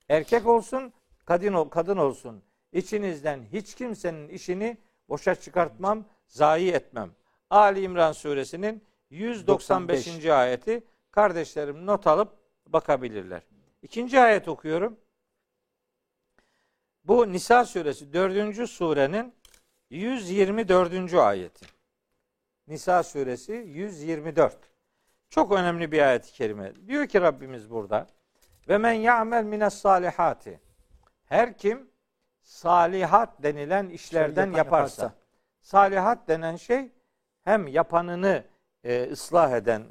Erkek 0.09 0.47
olsun, 0.47 0.93
kadın 1.25 1.53
ol, 1.53 1.69
kadın 1.69 1.97
olsun. 1.97 2.43
İçinizden 2.71 3.43
hiç 3.53 3.75
kimsenin 3.75 4.29
işini 4.29 4.77
boşa 5.09 5.35
çıkartmam, 5.35 6.05
zayi 6.27 6.71
etmem. 6.71 7.11
Ali 7.49 7.81
İmran 7.81 8.11
suresinin 8.11 8.83
195. 9.09 10.25
ayeti 10.25 10.83
kardeşlerim 11.11 11.85
not 11.85 12.07
alıp 12.07 12.29
bakabilirler. 12.67 13.41
İkinci 13.81 14.19
ayet 14.19 14.47
okuyorum. 14.47 14.97
Bu 17.07 17.31
Nisa 17.31 17.65
suresi 17.65 18.13
4. 18.13 18.69
surenin 18.69 19.33
124. 19.89 21.13
ayeti. 21.13 21.65
Nisa 22.67 23.03
suresi 23.03 23.53
124. 23.53 24.57
Çok 25.29 25.51
önemli 25.51 25.91
bir 25.91 26.01
ayet-i 26.01 26.31
kerime. 26.31 26.73
Diyor 26.87 27.07
ki 27.07 27.21
Rabbimiz 27.21 27.69
burada 27.69 28.07
ve 28.69 28.77
men 28.77 28.93
ya'mel 28.93 29.43
mines 29.43 29.73
salihati. 29.73 30.59
Her 31.25 31.57
kim 31.57 31.89
salihat 32.41 33.43
denilen 33.43 33.89
işlerden 33.89 34.45
yapan 34.45 34.57
yaparsa. 34.57 35.03
yaparsa. 35.03 35.19
Salihat 35.61 36.27
denen 36.27 36.55
şey 36.55 36.91
hem 37.43 37.67
yapanını 37.67 38.43
e, 38.83 39.11
ıslah 39.11 39.51
eden, 39.51 39.83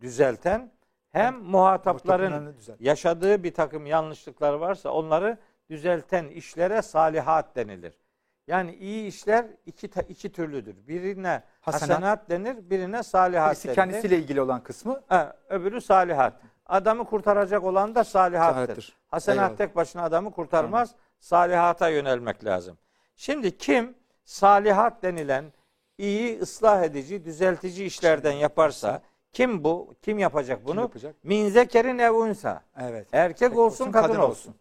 düzelten 0.00 0.72
hem 1.12 1.38
muhatapların 1.38 2.56
yaşadığı 2.80 3.42
bir 3.42 3.54
takım 3.54 3.86
yanlışlıklar 3.86 4.52
varsa 4.52 4.90
onları 4.90 5.38
düzelten 5.70 6.28
işlere 6.28 6.82
salihat 6.82 7.56
denilir. 7.56 7.98
Yani 8.46 8.74
iyi 8.74 9.06
işler 9.06 9.46
iki 9.66 9.90
iki 10.08 10.32
türlüdür. 10.32 10.76
Birine 10.88 11.42
Hasenat. 11.60 11.90
hasenat, 11.90 12.30
denir, 12.30 12.70
birine 12.70 13.02
salihat 13.02 13.50
Birisi 13.50 13.68
denir. 13.68 13.74
kendisiyle 13.74 14.18
ilgili 14.18 14.40
olan 14.40 14.62
kısmı 14.62 15.02
Ha, 15.08 15.36
öbürü 15.48 15.80
salihat. 15.80 16.32
Adamı 16.66 17.04
kurtaracak 17.04 17.64
olan 17.64 17.94
da 17.94 18.04
salihattır. 18.04 18.54
Salihattır. 18.54 18.96
Hasenat 19.08 19.38
Eyvallah. 19.38 19.56
tek 19.56 19.76
başına 19.76 20.02
adamı 20.02 20.30
kurtarmaz. 20.32 20.94
Salihata 21.20 21.88
yönelmek 21.88 22.44
lazım. 22.44 22.78
Şimdi 23.16 23.58
kim 23.58 23.94
salihat 24.24 25.02
denilen 25.02 25.44
iyi, 25.98 26.40
ıslah 26.40 26.82
edici, 26.82 27.24
düzeltici 27.24 27.86
işlerden 27.86 28.32
yaparsa 28.32 29.02
kim 29.32 29.64
bu? 29.64 29.94
Kim 30.02 30.18
yapacak 30.18 30.66
bunu? 30.66 30.80
yapacak? 30.80 31.14
Min 31.24 31.48
zekerin 31.48 31.98
ev 31.98 32.10
unsa. 32.10 32.62
evet. 32.80 33.08
Erkek 33.12 33.58
olsun, 33.58 33.92
kadın, 33.92 34.16
olsun. 34.18 34.54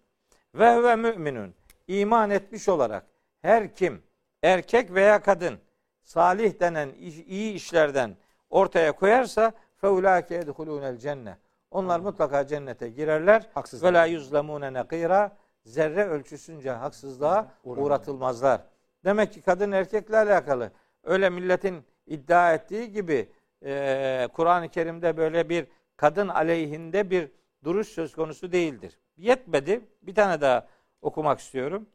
Ve 0.55 0.83
ve 0.83 0.95
müminun. 0.95 1.53
iman 1.87 2.29
etmiş 2.29 2.69
olarak 2.69 3.05
her 3.41 3.75
kim 3.75 4.03
erkek 4.43 4.93
veya 4.93 5.21
kadın 5.21 5.59
salih 6.03 6.59
denen 6.59 6.89
iyi 7.27 7.53
işlerden 7.53 8.17
ortaya 8.49 8.91
koyarsa 8.91 9.53
feulâke 9.75 10.35
edhulûnel 10.35 10.97
cenne. 10.97 11.37
Onlar 11.71 11.99
mutlaka 11.99 12.47
cennete 12.47 12.89
girerler. 12.89 13.49
Haksız 13.53 13.83
Ve 13.83 13.93
la 13.93 14.05
yuzlemûne 14.05 14.73
nekîrâ. 14.73 15.37
Zerre 15.65 16.05
ölçüsünce 16.05 16.71
haksızlığa 16.71 17.51
uğratılmazlar. 17.63 18.61
Demek 19.05 19.33
ki 19.33 19.41
kadın 19.41 19.71
erkekle 19.71 20.17
alakalı. 20.17 20.71
Öyle 21.03 21.29
milletin 21.29 21.83
iddia 22.07 22.53
ettiği 22.53 22.91
gibi 22.91 23.29
e, 23.65 24.27
Kur'an-ı 24.33 24.69
Kerim'de 24.69 25.17
böyle 25.17 25.49
bir 25.49 25.67
kadın 25.97 26.27
aleyhinde 26.27 27.09
bir 27.09 27.31
duruş 27.63 27.87
söz 27.87 28.15
konusu 28.15 28.51
değildir. 28.51 28.99
Yetmedi. 29.17 29.81
Bir 30.01 30.15
tane 30.15 30.41
daha 30.41 30.67
okumak 31.01 31.39
istiyorum. 31.39 31.87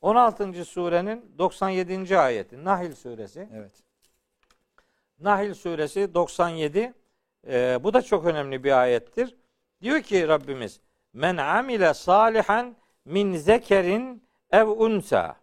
16. 0.00 0.64
surenin 0.64 1.34
97. 1.38 2.18
ayeti. 2.18 2.64
Nahil 2.64 2.94
suresi. 2.94 3.48
Evet. 3.54 3.72
Nahil 5.20 5.54
suresi 5.54 6.14
97. 6.14 6.94
Ee, 7.46 7.78
bu 7.82 7.94
da 7.94 8.02
çok 8.02 8.26
önemli 8.26 8.64
bir 8.64 8.80
ayettir. 8.80 9.36
Diyor 9.82 10.00
ki 10.00 10.28
Rabbimiz 10.28 10.80
men 11.12 11.36
amile 11.36 11.94
salihan 11.94 12.76
min 13.04 13.36
zekerin 13.36 14.22
ev 14.50 14.66
unsa. 14.66 15.36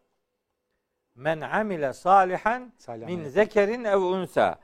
Men 1.16 1.42
amile 1.42 1.94
salihan 1.94 2.74
Salih 2.78 3.08
min 3.08 3.24
zekerin 3.24 3.84
ev 3.84 3.98
unsa. 3.98 4.60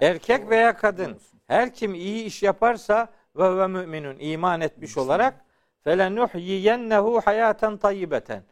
Erkek 0.00 0.50
veya 0.50 0.76
kadın 0.76 1.18
her 1.46 1.74
kim 1.74 1.94
iyi 1.94 2.24
iş 2.24 2.42
yaparsa 2.42 3.08
ve 3.36 3.58
ve 3.58 3.66
müminun 3.66 4.16
iman 4.18 4.60
etmiş 4.60 4.96
olarak 4.96 5.45
felenuhyiyennehu 5.86 7.20
hayaten 7.24 7.76
tayyibeten. 7.76 8.42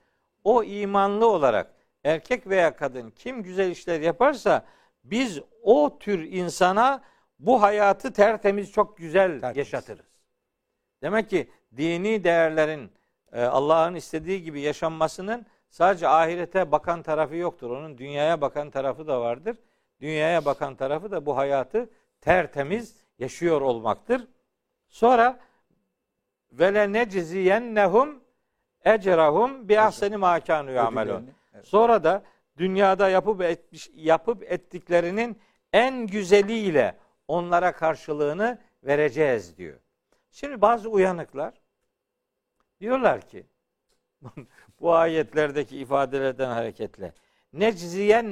O 0.44 0.62
imanlı 0.64 1.28
olarak 1.28 1.74
erkek 2.04 2.46
veya 2.46 2.76
kadın 2.76 3.10
kim 3.10 3.42
güzel 3.42 3.70
işler 3.70 4.00
yaparsa 4.00 4.64
biz 5.04 5.40
o 5.62 5.98
tür 5.98 6.18
insana 6.32 7.02
bu 7.38 7.62
hayatı 7.62 8.12
tertemiz 8.12 8.72
çok 8.72 8.96
güzel 8.96 9.30
Tertemiz. 9.30 9.56
yaşatırız. 9.56 10.06
Demek 11.02 11.30
ki 11.30 11.50
dini 11.76 12.24
değerlerin 12.24 12.92
e, 13.32 13.42
Allah'ın 13.42 13.94
istediği 13.94 14.42
gibi 14.42 14.60
yaşanmasının 14.60 15.46
sadece 15.70 16.08
ahirete 16.08 16.72
bakan 16.72 17.02
tarafı 17.02 17.36
yoktur. 17.36 17.70
Onun 17.70 17.98
dünyaya 17.98 18.40
bakan 18.40 18.70
tarafı 18.70 19.06
da 19.06 19.20
vardır. 19.20 19.56
Dünyaya 20.00 20.44
bakan 20.44 20.76
tarafı 20.76 21.10
da 21.10 21.26
bu 21.26 21.36
hayatı 21.36 21.90
tertemiz 22.20 22.96
yaşıyor 23.18 23.60
olmaktır. 23.60 24.28
Sonra 24.88 25.40
vele 26.58 26.92
necziyennehum 26.92 28.20
ecrahum 28.84 29.68
bi 29.68 29.80
ahseni 29.80 30.16
ma 30.16 30.40
kanu 30.40 30.70
yamelun. 30.70 31.30
Sonra 31.62 32.04
da 32.04 32.23
dünyada 32.56 33.08
yapıp 33.08 33.42
etmiş, 33.42 33.90
yapıp 33.94 34.42
ettiklerinin 34.42 35.38
en 35.73 36.06
güzeliyle 36.06 36.96
onlara 37.28 37.73
karşılığını 37.73 38.58
vereceğiz 38.82 39.56
diyor. 39.56 39.78
Şimdi 40.30 40.61
bazı 40.61 40.88
uyanıklar 40.88 41.54
diyorlar 42.80 43.20
ki 43.20 43.46
bu 44.80 44.94
ayetlerdeki 44.94 45.78
ifadelerden 45.78 46.50
hareketle 46.50 47.12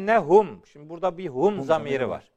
nehum. 0.07 0.67
Şimdi 0.67 0.89
burada 0.89 1.19
bir 1.19 1.29
hum, 1.29 1.59
Hum 1.59 1.63
zamiri 1.63 2.09
var. 2.09 2.31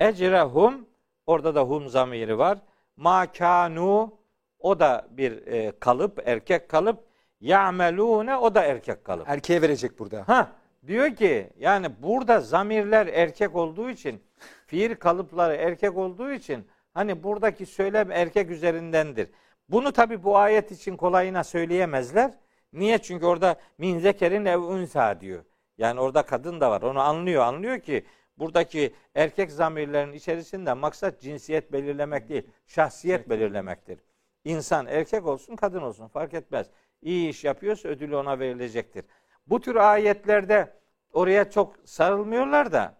Ecrehum 0.00 0.88
orada 1.26 1.54
da 1.54 1.62
hum 1.62 1.88
zamiri 1.88 2.38
var. 2.38 2.58
Makanu 2.96 4.18
o 4.66 4.80
da 4.80 5.06
bir 5.10 5.46
e, 5.46 5.72
kalıp, 5.80 6.22
erkek 6.24 6.68
kalıp. 6.68 7.04
Ya'melune 7.40 8.36
o 8.36 8.54
da 8.54 8.64
erkek 8.64 9.04
kalıp. 9.04 9.28
Erkeğe 9.28 9.62
verecek 9.62 9.98
burada. 9.98 10.28
Ha 10.28 10.52
diyor 10.86 11.16
ki 11.16 11.50
yani 11.58 11.86
burada 12.02 12.40
zamirler 12.40 13.06
erkek 13.06 13.56
olduğu 13.56 13.90
için 13.90 14.22
fiil 14.66 14.94
kalıpları 14.94 15.54
erkek 15.54 15.96
olduğu 15.96 16.32
için 16.32 16.66
hani 16.94 17.22
buradaki 17.22 17.66
söylem 17.66 18.10
erkek 18.10 18.50
üzerindendir. 18.50 19.30
Bunu 19.68 19.92
tabi 19.92 20.22
bu 20.22 20.36
ayet 20.36 20.72
için 20.72 20.96
kolayına 20.96 21.44
söyleyemezler. 21.44 22.30
Niye? 22.72 22.98
Çünkü 22.98 23.26
orada 23.26 23.56
min 23.78 23.98
zekerin 23.98 24.44
ev 24.44 24.58
unsa 24.58 25.20
diyor. 25.20 25.44
Yani 25.78 26.00
orada 26.00 26.22
kadın 26.22 26.60
da 26.60 26.70
var. 26.70 26.82
Onu 26.82 27.00
anlıyor. 27.00 27.42
Anlıyor 27.42 27.80
ki 27.80 28.04
buradaki 28.38 28.94
erkek 29.14 29.50
zamirlerin 29.50 30.12
içerisinde 30.12 30.72
maksat 30.72 31.20
cinsiyet 31.20 31.72
belirlemek 31.72 32.28
değil, 32.28 32.46
şahsiyet 32.66 33.28
belirlemektir. 33.30 33.98
İnsan 34.46 34.86
erkek 34.86 35.26
olsun, 35.26 35.56
kadın 35.56 35.82
olsun 35.82 36.08
fark 36.08 36.34
etmez. 36.34 36.66
İyi 37.02 37.28
iş 37.28 37.44
yapıyorsa 37.44 37.88
ödülü 37.88 38.16
ona 38.16 38.38
verilecektir. 38.38 39.04
Bu 39.46 39.60
tür 39.60 39.76
ayetlerde 39.76 40.72
oraya 41.12 41.50
çok 41.50 41.76
sarılmıyorlar 41.84 42.72
da 42.72 42.94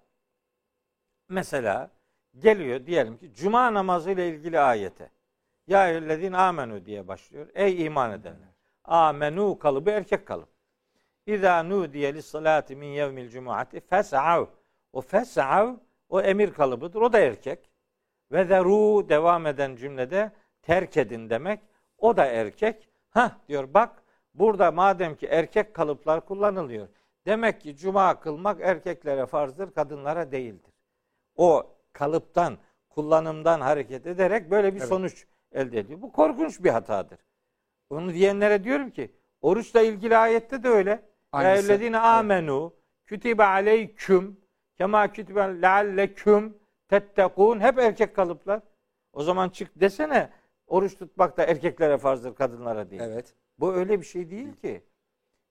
mesela 1.29 1.91
geliyor 2.39 2.87
diyelim 2.87 3.19
ki 3.19 3.35
cuma 3.35 3.75
namazı 3.75 4.11
ile 4.11 4.29
ilgili 4.29 4.61
ayete. 4.61 5.11
Ya 5.67 5.89
eyyühellezine 5.89 6.37
amenu 6.37 6.87
diye 6.87 7.09
başlıyor. 7.09 7.49
Ey 7.55 7.85
iman 7.85 8.13
edenler. 8.13 8.49
Amenu 8.85 9.59
kalıbı 9.59 9.91
erkek 9.91 10.27
kalıp. 10.27 10.49
İza 11.27 11.63
nudiye 11.63 12.15
lis 12.15 12.27
salati 12.27 12.77
min 12.77 12.87
yevmil 12.87 13.31
cumuati 13.31 13.81
fes'av. 13.81 14.47
O 14.93 15.01
fes'av 15.01 15.75
o 16.09 16.21
emir 16.21 16.53
kalıbıdır. 16.53 17.01
O 17.01 17.13
da 17.13 17.19
erkek. 17.19 17.71
Ve 18.33 18.45
zeru 18.45 19.09
devam 19.09 19.47
eden 19.47 19.77
cümlede 19.77 20.33
terk 20.67 20.97
edin 20.97 21.31
demek. 21.31 21.61
O 21.99 22.17
da 22.17 22.27
erkek. 22.27 22.89
Ha 23.11 23.37
diyor 23.49 23.75
bak 23.75 24.03
burada 24.35 24.73
madem 24.73 25.17
ki 25.17 25.27
erkek 25.27 25.75
kalıplar 25.75 26.27
kullanılıyor. 26.27 26.89
Demek 27.27 27.61
ki 27.61 27.77
cuma 27.77 28.21
kılmak 28.21 28.61
erkeklere 28.61 29.27
farzdır, 29.27 29.75
kadınlara 29.75 30.33
değildir. 30.33 30.73
O 31.37 31.67
kalıptan, 31.93 32.59
kullanımdan 32.89 33.61
hareket 33.61 34.07
ederek 34.07 34.51
böyle 34.51 34.75
bir 34.75 34.81
Evet. 34.81 34.89
sonuç 34.89 35.27
elde 35.53 35.79
ediyor. 35.79 36.03
Bu 36.03 36.13
korkunç 36.13 36.65
bir 36.65 36.71
hatadır. 36.71 37.19
Onu 37.91 38.15
diyenlere 38.15 38.65
diyorum 38.65 38.91
ki 38.91 39.13
oruçla 39.41 39.83
ilgili 39.83 40.17
ayette 40.17 40.63
de 40.63 40.69
öyle. 40.69 41.03
Eyyühellezine 41.35 41.99
amenu 41.99 42.75
kütibe 43.07 43.45
aleyküm 43.45 44.41
kema 44.79 45.13
kütibe 45.13 45.63
lealleküm 45.63 46.59
tettekûn 46.89 47.61
hep 47.61 47.79
erkek 47.79 48.17
kalıplar. 48.17 48.61
O 49.13 49.23
zaman 49.23 49.49
çık 49.49 49.81
desene 49.81 50.31
oruç 50.67 50.99
tutmak 50.99 51.37
da 51.37 51.45
erkeklere 51.45 51.99
farzdır 51.99 52.35
kadınlara 52.35 52.91
değil. 52.91 53.03
Evet. 53.05 53.35
Bu 53.59 53.75
öyle 53.75 54.01
bir 54.01 54.07
şey 54.07 54.31
değil 54.31 54.53
ki. 54.53 54.83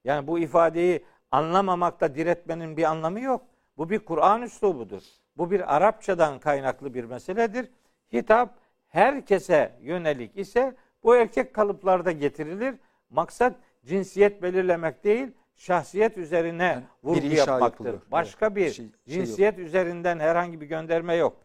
Yani 0.04 0.26
bu 0.26 0.38
ifadeyi 0.38 1.04
anlamamakta 1.30 2.14
diretmenin 2.14 2.76
bir 2.76 2.84
anlamı 2.84 3.20
yok. 3.20 3.42
Bu 3.76 3.90
bir 3.90 3.98
Kur'an 3.98 4.42
üslubudur. 4.42 5.02
Bu 5.36 5.50
bir 5.50 5.76
Arapçadan 5.76 6.38
kaynaklı 6.40 6.94
bir 6.94 7.04
meseledir. 7.04 7.68
Hitap 8.12 8.54
herkese 8.88 9.78
yönelik 9.82 10.36
ise 10.38 10.74
bu 11.02 11.16
erkek 11.16 11.54
kalıplarda 11.54 12.12
getirilir. 12.12 12.74
Maksat 13.10 13.56
cinsiyet 13.84 14.42
belirlemek 14.42 15.04
değil, 15.04 15.28
şahsiyet 15.56 16.18
üzerine 16.18 16.62
Yani 16.64 16.84
vurgu 17.02 17.26
yapmaktır. 17.26 17.64
yapılıyor. 17.64 18.00
Başka 18.10 18.46
Evet. 18.46 18.56
bir 18.56 18.62
Şey- 18.62 18.72
şey 18.72 18.84
yok. 18.86 18.94
cinsiyet 19.06 19.58
üzerinden 19.58 20.18
herhangi 20.18 20.60
bir 20.60 20.66
gönderme 20.66 21.14
yok. 21.14 21.36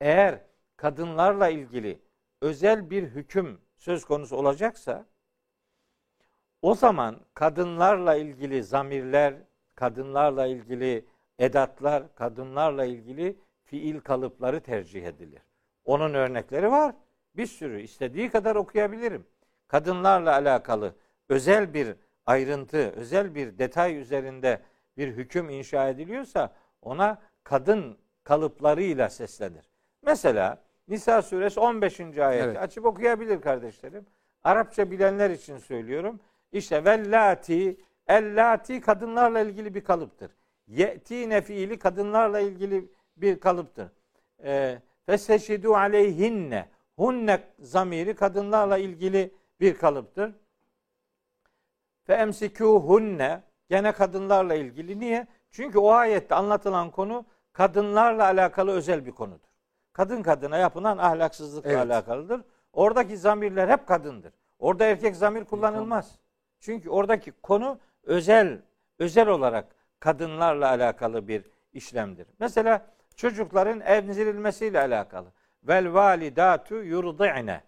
Eğer 0.00 0.38
kadınlarla 0.76 1.48
ilgili 1.48 1.98
özel 2.40 2.90
bir 2.90 3.02
hüküm 3.02 3.60
söz 3.76 4.04
konusu 4.04 4.36
olacaksa 4.36 5.06
o 6.62 6.74
zaman 6.74 7.20
kadınlarla 7.34 8.16
ilgili 8.16 8.62
zamirler, 8.62 9.34
kadınlarla 9.74 10.46
ilgili 10.46 11.06
edatlar, 11.38 12.14
kadınlarla 12.14 12.84
ilgili 12.84 13.36
fiil 13.64 14.00
kalıpları 14.00 14.60
tercih 14.60 15.04
edilir. 15.04 15.42
Onun 15.84 16.14
örnekleri 16.14 16.70
var. 16.70 16.94
Bir 17.36 17.46
sürü 17.46 17.80
istediği 17.80 18.30
kadar 18.30 18.56
okuyabilirim. 18.56 19.26
Kadınlarla 19.68 20.32
alakalı 20.32 20.94
özel 21.28 21.74
bir 21.74 21.96
ayrıntı, 22.26 22.90
özel 22.90 23.34
bir 23.34 23.58
detay 23.58 23.96
üzerinde 23.96 24.60
bir 24.96 25.08
hüküm 25.08 25.50
inşa 25.50 25.88
ediliyorsa 25.88 26.52
ona 26.82 27.22
kadın 27.44 27.98
kalıplarıyla 28.24 29.10
seslenir. 29.10 29.70
Mesela 30.02 30.62
Nisa 30.90 31.22
suresi 31.22 31.60
15. 31.60 32.00
ayeti 32.00 32.44
Evet. 32.44 32.56
açıp 32.56 32.86
okuyabilir 32.86 33.40
kardeşlerim. 33.40 34.06
Arapça 34.44 34.90
bilenler 34.90 35.30
için 35.30 35.58
söylüyorum. 35.58 36.20
İşte 36.52 36.84
vellati, 36.84 37.80
ellati 38.08 38.80
kadınlarla 38.80 39.40
ilgili 39.40 39.74
bir 39.74 39.84
kalıptır. 39.84 40.30
Ye'tine 40.66 41.40
fiili 41.40 41.78
kadınlarla 41.78 42.40
ilgili 42.40 42.88
bir 43.16 43.40
kalıptır. 43.40 43.88
Ee, 44.44 44.78
Feseşidu 45.06 45.74
aleyhinne. 45.74 46.68
Hunne 46.96 47.40
zamiri 47.58 48.14
kadınlarla 48.14 48.78
ilgili 48.78 49.34
bir 49.60 49.78
kalıptır. 49.78 50.32
Fe 52.06 52.14
emsikuhunne 52.14 53.42
gene 53.68 53.92
kadınlarla 53.92 54.54
ilgili. 54.54 55.00
Niye? 55.00 55.26
Çünkü 55.50 55.78
o 55.78 55.90
ayette 55.90 56.34
anlatılan 56.34 56.90
konu 56.90 57.24
kadınlarla 57.52 58.24
alakalı 58.24 58.70
özel 58.70 59.06
bir 59.06 59.12
konudur. 59.12 59.49
Kadın 59.92 60.22
kadına 60.22 60.56
yapılan 60.56 60.98
ahlaksızlıkla 60.98 61.70
Evet. 61.70 61.80
alakalıdır. 61.80 62.40
Oradaki 62.72 63.16
zamirler 63.16 63.68
hep 63.68 63.86
kadındır. 63.86 64.32
Orada 64.58 64.84
erkek 64.84 65.16
zamir 65.16 65.44
kullanılmaz. 65.44 66.18
Çünkü 66.60 66.90
oradaki 66.90 67.32
konu 67.32 67.78
özel 68.02 68.62
özel 68.98 69.28
olarak 69.28 69.66
kadınlarla 70.00 70.68
alakalı 70.68 71.28
bir 71.28 71.50
işlemdir. 71.72 72.26
Mesela 72.38 72.86
çocukların 73.16 73.80
emzirilmesiyle 73.80 74.80
alakalı. 74.80 75.32
Vel 75.62 75.92
validatu 75.94 76.74
yurdi'ne. 76.74 77.62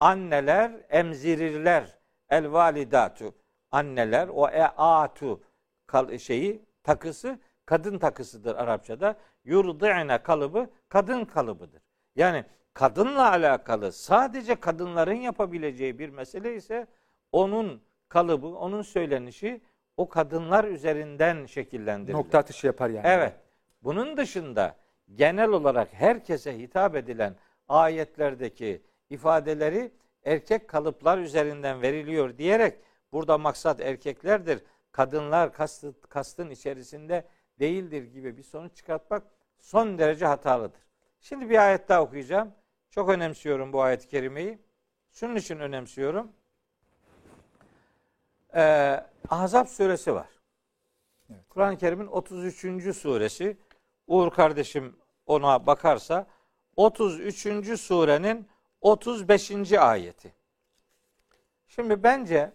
Anneler 0.00 0.72
emzirirler. 0.90 1.98
El 2.28 2.52
validatu. 2.52 3.34
Anneler 3.70 4.28
o 4.28 4.48
eatu 4.48 5.40
kal- 5.86 6.18
şeyi 6.18 6.62
takısı 6.82 7.38
kadın 7.66 7.98
takısıdır 7.98 8.56
Arapçada. 8.56 9.16
Yurdi'ne 9.44 10.22
kalıbı 10.22 10.70
kadın 10.94 11.24
kalıbıdır. 11.24 11.82
Yani 12.16 12.44
kadınla 12.74 13.30
alakalı 13.30 13.92
sadece 13.92 14.54
kadınların 14.54 15.14
yapabileceği 15.14 15.98
bir 15.98 16.08
mesele 16.08 16.56
ise 16.56 16.86
onun 17.32 17.82
kalıbı, 18.08 18.46
onun 18.46 18.82
söylenişi 18.82 19.60
o 19.96 20.08
kadınlar 20.08 20.64
üzerinden 20.64 21.46
şekillendirilir. 21.46 22.14
Nokta 22.14 22.38
atışı 22.38 22.66
yapar 22.66 22.90
yani. 22.90 23.06
Evet. 23.06 23.32
Bunun 23.82 24.16
dışında 24.16 24.76
genel 25.14 25.48
olarak 25.48 25.88
herkese 25.92 26.58
hitap 26.58 26.96
edilen 26.96 27.34
ayetlerdeki 27.68 28.82
ifadeleri 29.10 29.92
erkek 30.24 30.68
kalıplar 30.68 31.18
üzerinden 31.18 31.82
veriliyor 31.82 32.38
diyerek 32.38 32.78
burada 33.12 33.38
maksat 33.38 33.80
erkeklerdir. 33.80 34.62
Kadınlar 34.92 35.52
kastı, 35.52 36.00
kastın 36.00 36.50
içerisinde 36.50 37.24
değildir 37.60 38.04
gibi 38.04 38.36
bir 38.36 38.42
sonuç 38.42 38.76
çıkartmak 38.76 39.22
son 39.64 39.98
derece 39.98 40.26
hatalıdır. 40.26 40.80
Şimdi 41.20 41.50
bir 41.50 41.66
ayet 41.66 41.88
daha 41.88 42.02
okuyacağım. 42.02 42.52
Çok 42.90 43.08
önemsiyorum 43.08 43.72
bu 43.72 43.82
ayet-i 43.82 44.08
kerimeyi. 44.08 44.58
Şunun 45.10 45.36
için 45.36 45.58
önemsiyorum. 45.58 46.32
Ee, 48.54 49.06
Ahzab 49.28 49.66
suresi 49.66 50.14
var. 50.14 50.28
Evet. 51.30 51.40
Kur'an-ı 51.48 51.78
Kerim'in 51.78 52.06
33. 52.06 52.96
suresi. 52.96 53.56
Uğur 54.06 54.30
kardeşim 54.30 54.96
ona 55.26 55.66
bakarsa 55.66 56.26
33. 56.76 57.80
surenin 57.80 58.48
35. 58.80 59.72
ayeti. 59.72 60.34
Şimdi 61.66 62.02
bence 62.02 62.52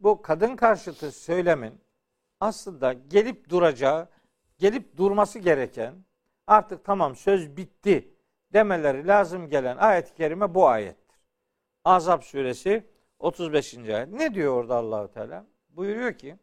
bu 0.00 0.22
kadın 0.22 0.56
karşıtı 0.56 1.12
söylemin 1.12 1.80
aslında 2.40 2.92
gelip 2.92 3.48
duracağı, 3.48 4.08
gelip 4.58 4.96
durması 4.96 5.38
gereken 5.38 5.94
artık 6.46 6.84
tamam 6.84 7.16
söz 7.16 7.56
bitti 7.56 8.14
demeleri 8.52 9.06
lazım 9.06 9.48
gelen 9.48 9.76
ayet-i 9.76 10.14
kerime 10.14 10.54
bu 10.54 10.68
ayettir. 10.68 11.18
Azap 11.84 12.24
suresi 12.24 12.86
35. 13.18 13.74
ayet. 13.78 14.08
Ne 14.08 14.34
diyor 14.34 14.54
orada 14.54 14.76
Allahu 14.76 15.08
Teala? 15.08 15.46
Buyuruyor 15.68 16.12
ki 16.12 16.36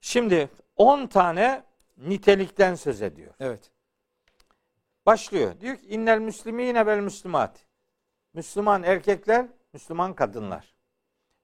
Şimdi 0.00 0.48
10 0.76 1.06
tane 1.06 1.62
nitelikten 1.96 2.74
söz 2.74 3.02
ediyor. 3.02 3.34
Evet. 3.40 3.70
Başlıyor. 5.06 5.60
Diyor 5.60 5.76
ki 5.76 5.86
innel 5.86 6.18
müslimine 6.18 6.86
vel 6.86 7.00
müslimat. 7.00 7.66
Müslüman 8.34 8.82
erkekler, 8.82 9.46
Müslüman 9.72 10.14
kadınlar. 10.14 10.74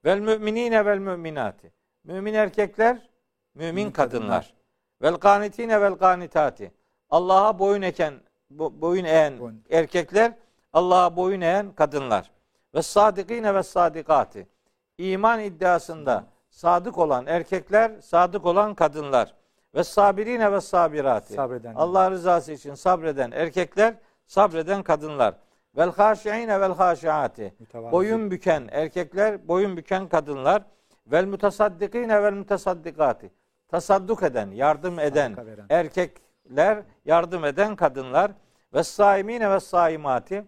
Vel 0.05 0.19
müminine 0.19 0.85
vel 0.85 0.97
müminati. 0.97 1.73
Mümin 2.03 2.33
erkekler, 2.33 3.09
mümin 3.53 3.91
kadınlar. 3.91 4.53
Vel 5.01 5.15
kanitine 5.15 5.81
vel 5.81 5.95
kanitati. 5.95 6.71
Allah'a 7.13 7.59
boyun 7.59 7.81
eken 7.81 8.13
bo- 8.57 8.81
boyun 8.81 9.05
eğen 9.05 9.39
Boyun. 9.39 9.63
erkekler, 9.69 10.31
Allah'a 10.73 11.15
boyun 11.15 11.41
eğen 11.41 11.71
kadınlar. 11.71 12.31
Ve 12.75 12.81
sadikine 12.81 13.55
ve 13.55 13.63
sadikati. 13.63 14.47
İman 14.97 15.39
iddiasında 15.39 16.23
sadık 16.49 16.97
olan 16.97 17.25
erkekler, 17.27 17.91
sadık 18.01 18.45
olan 18.45 18.73
kadınlar. 18.75 19.33
Ve 19.75 19.83
sabirine 19.83 20.51
ve 20.51 20.61
sabirati. 20.61 21.33
Sabredenler. 21.33 21.75
Allah 21.77 22.11
rızası 22.11 22.51
için 22.51 22.75
sabreden 22.75 23.31
erkekler, 23.31 23.95
sabreden 24.25 24.83
kadınlar. 24.83 25.35
Vel 25.77 25.91
haşiine 25.91 26.61
vel 26.61 26.73
haşiati. 26.73 27.53
Boyun 27.91 28.31
büken 28.31 28.69
erkekler, 28.71 29.47
boyun 29.47 29.77
büken 29.77 30.07
kadınlar. 30.07 30.63
Vel 31.07 31.25
mutasaddikine 31.25 32.23
vel 32.23 32.33
mutasaddikati. 32.33 33.31
Tasadduk 33.67 34.23
eden, 34.23 34.51
yardım 34.51 34.99
eden 34.99 35.37
veren. 35.47 35.65
Erkekler, 36.45 36.83
yardım 37.05 37.45
eden 37.45 37.75
kadınlar. 37.75 38.31
Ve 38.73 38.83
saimine 38.83 39.51
ve 39.51 39.59
saimati. 39.59 40.45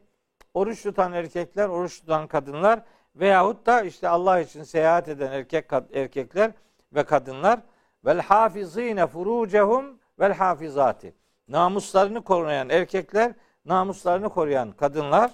Oruç 0.53 0.83
tutan 0.83 1.13
erkekler, 1.13 1.69
oruç 1.69 1.99
tutan 1.99 2.27
kadınlar 2.27 2.79
veyahut 3.15 3.65
da 3.65 3.81
işte 3.81 4.09
Allah 4.09 4.39
için 4.39 4.63
seyahat 4.63 5.07
eden 5.07 5.31
erkek 5.31 5.65
erkekler 5.93 6.51
ve 6.93 7.03
kadınlar 7.03 7.59
vel 8.05 8.21
hafizine 8.21 9.07
furucehum 9.07 9.99
vel 10.19 10.33
hafizati. 10.33 11.15
Namuslarını 11.47 12.23
koruyan 12.23 12.69
erkekler, 12.69 13.33
namuslarını 13.65 14.29
koruyan 14.29 14.71
kadınlar 14.71 15.31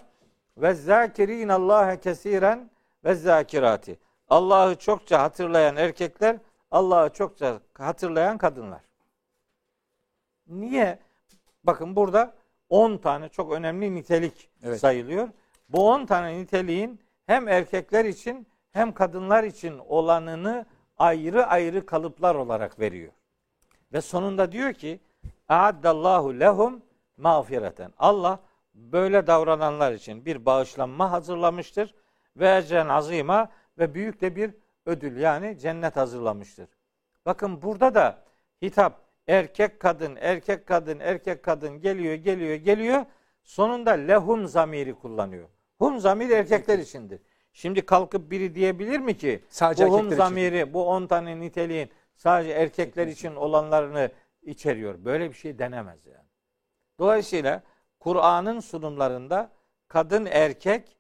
ve 0.58 0.74
zakirin 0.74 1.50
Allah'a 1.50 1.96
kesiren 1.96 2.70
ve 3.04 3.16
zakirati. 3.16 4.00
Allah'ı 4.30 4.76
çokça 4.76 5.22
hatırlayan 5.22 5.76
erkekler, 5.76 6.38
Allah'ı 6.72 7.10
çokça 7.10 7.60
hatırlayan 7.78 8.38
kadınlar. 8.38 8.91
Niye? 10.52 11.00
Bakın 11.64 11.96
burada 11.96 12.34
10 12.70 12.98
tane 12.98 13.30
çok 13.30 13.52
önemli 13.52 13.96
nitelik 13.96 14.50
Evet. 14.64 14.80
sayılıyor. 14.80 15.30
Bu 15.70 15.90
10 15.90 16.06
tane 16.06 16.38
niteliğin 16.38 17.00
hem 17.26 17.48
erkekler 17.48 18.06
için 18.06 18.48
hem 18.72 18.94
kadınlar 18.94 19.44
için 19.44 19.78
olanını 19.78 20.66
ayrı 20.98 21.46
ayrı 21.48 21.86
kalıplar 21.86 22.36
olarak 22.36 22.80
veriyor. 22.80 23.12
Ve 23.94 24.02
sonunda 24.02 24.52
diyor 24.52 24.74
ki 24.74 25.00
A'addallahu 25.50 26.40
lehum 26.40 26.82
mağfireten. 27.18 27.94
Allah 27.98 28.40
böyle 28.74 29.28
davrananlar 29.28 29.92
için 29.92 30.26
bir 30.26 30.46
bağışlanma 30.46 31.12
hazırlamıştır. 31.12 31.96
Ve 32.38 32.58
ecren 32.58 32.88
azima 32.88 33.50
ve 33.78 33.94
büyük 33.94 34.22
de 34.22 34.36
bir 34.36 34.54
ödül 34.86 35.18
yani 35.18 35.60
cennet 35.60 35.96
hazırlamıştır. 35.96 36.70
Bakın 37.26 37.62
burada 37.62 37.96
da 37.96 38.24
hitap 38.62 39.11
erkek 39.32 39.80
kadın, 39.80 40.18
erkek 40.22 40.66
kadın, 40.66 41.00
erkek 41.00 41.44
kadın 41.44 41.82
geliyor, 41.82 42.14
geliyor, 42.14 42.56
geliyor. 42.56 43.06
Sonunda 43.44 43.92
lehum 43.92 44.48
zamiri 44.48 44.94
kullanıyor. 44.94 45.50
Hum 45.78 46.00
zamiri 46.00 46.34
erkekler 46.34 46.80
içindir. 46.80 47.22
Şimdi 47.54 47.86
kalkıp 47.86 48.32
biri 48.32 48.56
diyebilir 48.56 49.00
mi 49.00 49.18
ki 49.18 49.44
Sadece 49.50 49.88
bu 49.88 49.90
hum 49.90 49.96
erkekler 49.96 50.16
için. 50.16 50.24
zamiri, 50.24 50.74
bu 50.74 50.88
10 50.88 51.08
tane 51.08 51.40
niteliğin 51.40 51.90
sadece 52.16 52.52
erkekler 52.52 53.08
için 53.08 53.36
olanlarını 53.36 54.12
içeriyor. 54.42 55.06
Böyle 55.06 55.30
bir 55.30 55.36
şey 55.36 55.60
denemez 55.60 56.06
yani. 56.06 56.28
Dolayısıyla 57.00 57.64
Kur'an'ın 58.00 58.60
sunumlarında 58.60 59.52
kadın 59.88 60.26
erkek 60.26 60.98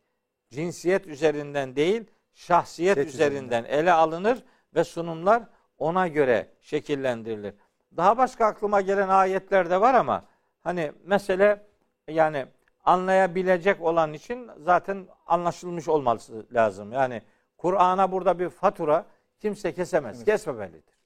cinsiyet 0.49 1.07
üzerinden 1.07 1.75
değil 1.75 2.03
şahsiyet 2.33 2.95
Cinsiyet 2.95 3.13
üzerinden 3.13 3.63
ele 3.63 3.91
alınır 3.91 4.43
ve 4.75 4.83
sunumlar 4.83 5.43
ona 5.77 6.07
göre 6.07 6.47
şekillendirilir. 6.61 7.53
Daha 7.97 8.17
başka 8.17 8.45
aklıma 8.45 8.81
gelen 8.81 9.09
ayetler 9.09 9.69
de 9.69 9.81
var 9.81 9.93
ama 9.93 10.25
hani 10.61 10.91
mesele 11.03 11.67
yani 12.07 12.45
anlayabilecek 12.83 13.81
olan 13.81 14.13
için 14.13 14.49
zaten 14.57 15.07
anlaşılmış 15.27 15.87
olması 15.87 16.45
lazım. 16.53 16.91
Yani 16.91 17.21
Kur'an'a 17.57 18.11
burada 18.11 18.39
bir 18.39 18.49
fatura 18.49 19.05
kimse 19.39 19.73
kesemez. 19.73 20.17
Evet. 20.17 20.25
Kesmemelidir. 20.25 20.97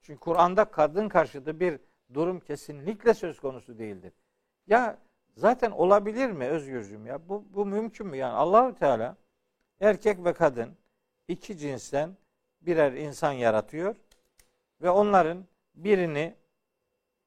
Çünkü 0.00 0.20
Kur'an'da 0.20 0.64
kadın 0.64 1.08
karşıtı 1.08 1.60
bir 1.60 1.80
durum 2.14 2.40
kesinlikle 2.40 3.14
söz 3.14 3.40
konusu 3.40 3.78
değildir. 3.78 4.12
Ya 4.66 4.98
zaten 5.36 5.70
olabilir 5.70 6.30
mi 6.30 6.44
Özgürcüğüm 6.44 7.06
ya? 7.06 7.28
Bu, 7.28 7.44
bu 7.50 7.66
mümkün 7.66 8.06
mü? 8.06 8.16
Yani 8.16 8.32
Allahü 8.32 8.74
Teala 8.74 9.16
erkek 9.80 10.24
ve 10.24 10.32
kadın 10.32 10.76
iki 11.28 11.58
cinsten 11.58 12.16
birer 12.60 12.92
insan 12.92 13.32
yaratıyor 13.32 13.96
ve 14.82 14.90
onların 14.90 15.44
birini 15.74 16.36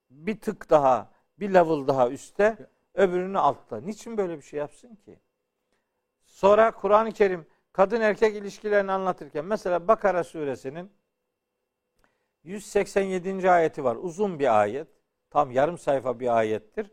bir 0.10 0.40
tık 0.40 0.70
daha, 0.70 1.12
bir 1.40 1.54
level 1.54 1.88
daha 1.88 2.10
üstte, 2.10 2.58
öbürünü 2.94 3.40
altta. 3.40 3.82
Niçin 3.82 4.18
böyle 4.18 4.38
bir 4.38 4.42
şey 4.42 4.60
yapsın 4.60 4.96
ki? 4.96 5.20
Sonra 6.26 6.72
Kur'an-ı 6.72 7.12
Kerim 7.12 7.48
kadın 7.72 8.02
erkek 8.02 8.36
ilişkilerini 8.36 8.92
anlatırken 8.92 9.46
mesela 9.46 9.88
Bakara 9.88 10.24
suresinin 10.24 10.92
187. 12.44 13.52
ayeti 13.52 13.84
var. 13.84 13.96
Uzun 13.96 14.40
bir 14.40 14.62
ayet. 14.62 14.88
Tam 15.30 15.52
yarım 15.52 15.78
sayfa 15.78 16.20
bir 16.20 16.38
ayettir. 16.38 16.92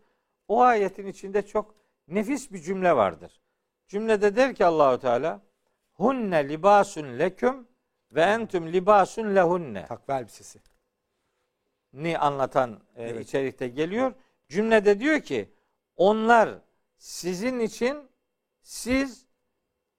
O 0.49 0.61
ayetin 0.61 1.07
içinde 1.07 1.47
çok 1.47 1.75
nefis 2.09 2.53
bir 2.53 2.59
cümle 2.59 2.97
vardır. 2.97 3.41
Cümlede 3.89 4.37
der 4.37 4.55
ki 4.55 4.65
Allahu 4.65 4.99
Teala 4.99 5.41
hunne 5.95 6.49
libasun 6.49 7.19
leküm 7.19 7.69
ve 8.13 8.23
entüm 8.23 8.73
libasun 8.73 9.35
lehunne 9.35 9.87
Takva 9.87 10.19
elbisesi. 10.19 10.74
Ni 11.95 12.19
anlatan 12.19 12.81
e, 12.97 13.03
Evet. 13.03 13.27
içerikte 13.27 13.69
geliyor. 13.69 14.13
Cümlede 14.49 15.01
diyor 15.01 15.21
ki 15.21 15.49
onlar 15.97 16.59
sizin 16.97 17.61
için 17.61 18.09
siz 18.63 19.27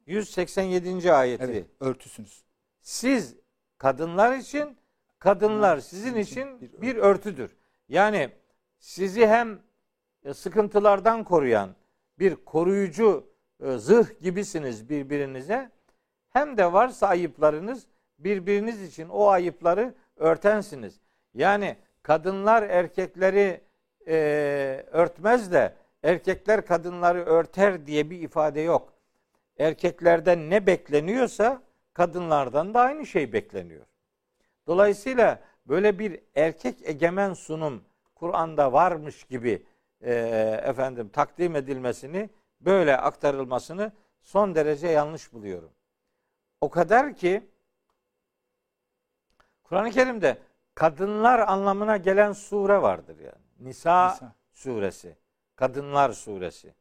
187. 0.05 1.13
ayeti 1.13 1.43
Evet. 1.43 1.65
Örtüsünüz. 1.79 2.43
siz 2.81 3.35
kadınlar 3.77 4.37
için 4.37 4.77
kadınlar 5.19 5.79
sizin 5.79 6.15
için 6.15 6.61
bir 6.81 6.95
örtüdür. 6.95 7.55
Yani 7.89 8.29
sizi 8.79 9.27
hem 9.27 9.59
e, 10.23 10.33
sıkıntılardan 10.33 11.23
koruyan 11.23 11.75
bir 12.19 12.35
koruyucu 12.35 13.29
e, 13.63 13.77
zırh 13.77 14.21
gibisiniz 14.21 14.89
birbirinize 14.89 15.71
hem 16.29 16.57
de 16.57 16.73
varsa 16.73 17.07
ayıplarınız 17.07 17.87
birbiriniz 18.19 18.81
için 18.81 19.09
o 19.09 19.27
ayıpları 19.27 19.93
örtensiniz. 20.15 20.99
Yani 21.33 21.77
kadınlar 22.05 22.63
erkekleri 22.63 23.61
e, 24.07 24.15
örtmez 24.91 25.51
de 25.51 25.73
erkekler 26.03 26.65
kadınları 26.65 27.25
örter 27.25 27.87
diye 27.87 28.09
bir 28.09 28.19
ifade 28.19 28.61
yok. 28.61 28.93
Erkeklerden 29.57 30.49
ne 30.49 30.67
bekleniyorsa 30.67 31.61
kadınlardan 31.93 32.73
da 32.73 32.79
aynı 32.79 33.05
şey 33.05 33.33
bekleniyor. 33.33 33.85
Dolayısıyla 34.67 35.39
böyle 35.67 35.99
bir 35.99 36.19
erkek 36.35 36.89
egemen 36.89 37.33
sunum 37.33 37.83
Kur'an'da 38.15 38.73
varmış 38.73 39.23
gibi 39.23 39.65
e, 40.01 40.13
efendim 40.63 41.09
takdim 41.09 41.55
edilmesini 41.55 42.29
böyle 42.61 42.97
aktarılmasını 42.97 43.91
son 44.21 44.55
derece 44.55 44.87
yanlış 44.87 45.33
buluyorum. 45.33 45.71
O 46.61 46.69
kadar 46.69 47.13
ki 47.13 47.49
Kur'an-ı 49.63 49.91
Kerim'de 49.91 50.37
kadınlar 50.75 51.39
anlamına 51.39 51.97
gelen 51.97 52.31
sure 52.31 52.81
vardır 52.81 53.19
yani. 53.19 53.45
Nisa, 53.59 54.11
Nisa. 54.11 54.35
suresi, 54.53 55.17
kadınlar 55.55 56.11
suresi. 56.11 56.75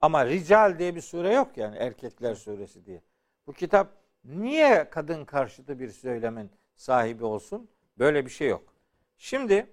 Ama 0.00 0.26
rical 0.26 0.78
diye 0.78 0.94
bir 0.94 1.00
sure 1.00 1.34
yok 1.34 1.56
yani 1.56 1.76
erkekler 1.76 2.34
suresi 2.34 2.84
diye. 2.84 3.02
Bu 3.46 3.52
kitap 3.52 3.88
niye 4.24 4.90
kadın 4.90 5.24
karşıtı 5.24 5.78
bir 5.78 5.88
söylemin 5.88 6.50
sahibi 6.76 7.24
olsun? 7.24 7.70
Böyle 7.98 8.26
bir 8.26 8.30
şey 8.30 8.48
yok. 8.48 8.74
Şimdi 9.16 9.66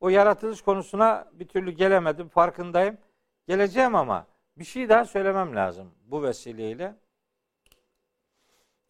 o 0.00 0.08
yaratılış 0.08 0.62
konusuna 0.62 1.28
bir 1.32 1.48
türlü 1.48 1.70
gelemedim 1.70 2.28
farkındayım. 2.28 2.98
Geleceğim 3.48 3.94
ama 3.94 4.26
bir 4.56 4.64
şey 4.64 4.88
daha 4.88 5.04
söylemem 5.04 5.56
lazım 5.56 5.90
bu 6.06 6.22
vesileyle. 6.22 6.94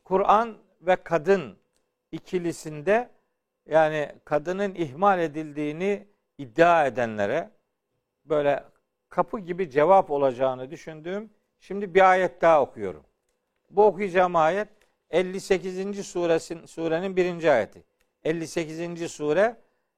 Kur'an 0.04 0.58
ve 0.80 0.96
kadın 0.96 1.58
ikilisinde 2.12 3.10
yani 3.66 4.12
kadının 4.24 4.74
ihmal 4.74 5.20
edildiğini 5.20 6.06
iddia 6.38 6.86
edenlere 6.86 7.50
böyle 8.24 8.64
kapı 9.08 9.38
gibi 9.38 9.70
cevap 9.70 10.10
olacağını 10.10 10.70
düşündüğüm 10.70 11.30
şimdi 11.58 11.94
bir 11.94 12.10
ayet 12.10 12.42
daha 12.42 12.62
okuyorum. 12.62 13.02
Bu 13.70 13.84
okuyacağım 13.84 14.36
ayet 14.36 14.68
58. 15.10 16.06
suresin 16.06 16.66
surenin 16.66 17.16
birinci 17.16 17.50
ayeti. 17.50 17.84
58. 18.24 19.12
sure 19.12 19.56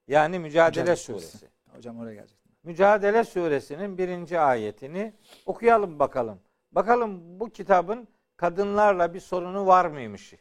yani 0.09 0.39
Mücadele 0.39 0.81
Mücadele 0.81 0.97
suresi. 0.97 1.49
Hocam 1.75 2.01
oraya 2.01 2.15
gelecek. 2.15 2.39
Mücadele 2.63 3.25
suresinin 3.25 3.99
birinci 3.99 4.41
ayetini 4.41 5.13
okuyalım 5.47 5.99
bakalım. 5.99 6.41
Bakalım 6.73 7.41
bu 7.41 7.51
kitabın 7.51 8.09
kadınlarla 8.37 9.15
bir 9.15 9.21
sorunu 9.21 9.67
var 9.67 9.85
mıymış? 9.85 10.35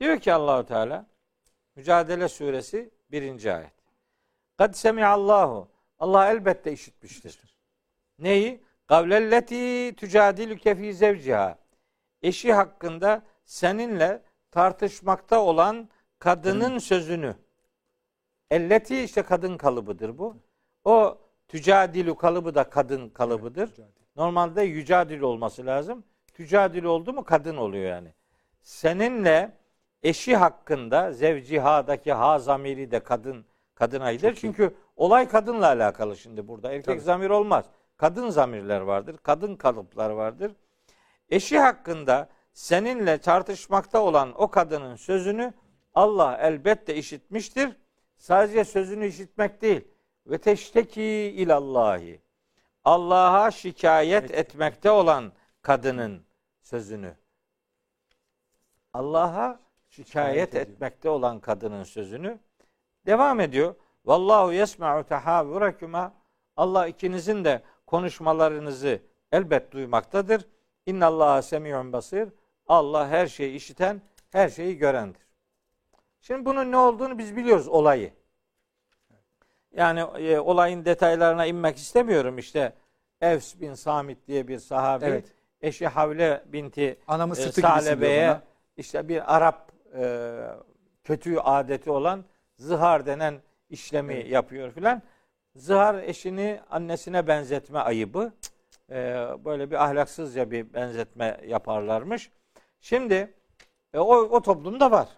Diyor 0.00 0.18
ki 0.18 0.32
Allahu 0.32 0.66
Teala 0.66 1.06
Mücadele 1.76 2.28
suresi 2.28 2.90
birinci 3.10 3.52
ayet. 3.52 3.72
Kad 4.58 4.74
semi'allahu 4.74 5.68
Allah 5.98 6.30
elbette 6.30 6.72
işitmiştir. 6.72 7.56
Neyi? 8.18 8.64
Kavlelleti 8.86 9.94
tücadilüke 9.96 10.74
fi 10.74 10.94
zevciha. 10.94 11.58
Eşi 12.22 12.52
hakkında 12.52 13.22
seninle 13.44 14.22
tartışmakta 14.50 15.40
olan 15.40 15.88
kadının 16.18 16.78
sözünü. 16.78 17.36
Elleti 18.50 19.02
işte 19.02 19.22
kadın 19.22 19.56
kalıbıdır 19.56 20.18
bu. 20.18 20.36
O 20.84 21.18
tücadilu 21.48 22.16
kalıbı 22.16 22.54
da 22.54 22.70
kadın 22.70 23.08
kalıbıdır. 23.08 23.70
Normalde 24.16 24.62
yücadil 24.62 25.20
olması 25.20 25.66
lazım. 25.66 26.04
Tücadil 26.34 26.84
oldu 26.84 27.12
mu 27.12 27.24
kadın 27.24 27.56
oluyor 27.56 27.90
yani. 27.90 28.14
Seninle 28.62 29.61
eşi 30.02 30.36
hakkında 30.36 31.12
zevcihadaki 31.12 32.12
ha 32.12 32.38
zamiri 32.38 32.90
de 32.90 33.00
kadın 33.00 33.44
kadına 33.74 34.12
gider. 34.12 34.34
Çünkü 34.34 34.74
olay 34.96 35.28
kadınla 35.28 35.66
alakalı 35.66 36.16
şimdi 36.16 36.48
burada. 36.48 36.68
Erkek 36.72 36.84
Tabii. 36.84 37.00
zamir 37.00 37.30
olmaz. 37.30 37.64
Kadın 37.96 38.30
zamirler 38.30 38.80
vardır. 38.80 39.16
Kadın 39.22 39.56
kalıplar 39.56 40.10
vardır. 40.10 40.52
Eşi 41.30 41.58
hakkında 41.58 42.28
seninle 42.52 43.18
tartışmakta 43.18 44.00
olan 44.02 44.32
o 44.42 44.48
kadının 44.48 44.96
sözünü 44.96 45.52
Allah 45.94 46.38
elbette 46.40 46.94
işitmiştir. 46.94 47.76
Sadece 48.16 48.64
sözünü 48.64 49.06
işitmek 49.06 49.62
değil. 49.62 49.88
Ve 50.26 50.38
teşteki 50.38 51.02
ilallahi. 51.02 52.22
Allah'a 52.84 53.50
şikayet 53.50 54.30
Evet. 54.30 54.38
etmekte 54.38 54.90
olan 54.90 55.32
kadının 55.62 56.22
sözünü. 56.60 57.14
Allah'a 58.92 59.60
şikayet 59.92 60.48
ediyor. 60.48 60.62
etmekte 60.62 61.08
olan 61.08 61.40
kadının 61.40 61.84
sözünü 61.84 62.38
devam 63.06 63.40
ediyor. 63.40 63.74
Vallahu 64.04 64.52
yesma'u 64.52 65.04
tahavurakuma. 65.04 66.14
Allah 66.56 66.86
ikinizin 66.86 67.44
de 67.44 67.62
konuşmalarınızı 67.86 69.00
elbet 69.32 69.72
duymaktadır. 69.72 70.46
İnnallaha 70.86 71.42
semiyun 71.42 71.92
basir. 71.92 72.28
Allah 72.66 73.08
her 73.08 73.26
şeyi 73.26 73.54
işiten, 73.54 74.02
her 74.30 74.48
şeyi 74.48 74.78
görendir. 74.78 75.22
Şimdi 76.20 76.44
bunun 76.44 76.72
ne 76.72 76.76
olduğunu 76.76 77.18
biz 77.18 77.36
biliyoruz 77.36 77.68
olayı. 77.68 78.12
Yani 79.72 80.00
e, 80.00 80.38
olayın 80.38 80.84
detaylarına 80.84 81.46
inmek 81.46 81.76
istemiyorum. 81.76 82.38
İşte 82.38 82.72
Evs 83.20 83.60
bin 83.60 83.74
Samit 83.74 84.26
diye 84.26 84.48
bir 84.48 84.58
sahabi 84.58 85.04
Evet. 85.04 85.24
eşi 85.60 85.86
Havle 85.86 86.44
binti 86.46 86.98
Anamın 87.08 87.34
e, 87.34 87.52
Salebe'ye 87.52 88.40
işte 88.76 89.08
bir 89.08 89.36
Arap 89.36 89.71
e, 89.94 90.32
kötü 91.04 91.36
adeti 91.38 91.90
olan 91.90 92.24
zihar 92.56 93.06
denen 93.06 93.34
işlemi 93.70 94.14
Evet. 94.14 94.30
yapıyor 94.30 94.70
filan. 94.70 95.02
Zihar 95.56 95.94
eşini 96.02 96.60
annesine 96.70 97.26
benzetme 97.26 97.78
ayıbı. 97.78 98.32
E, 98.90 98.94
böyle 99.44 99.70
bir 99.70 99.84
ahlaksızca 99.84 100.50
bir 100.50 100.74
benzetme 100.74 101.40
yaparlarmış. 101.46 102.30
Şimdi 102.80 103.34
e, 103.94 103.98
o, 103.98 104.14
o 104.16 104.42
toplumda 104.42 104.90
var. 104.90 105.08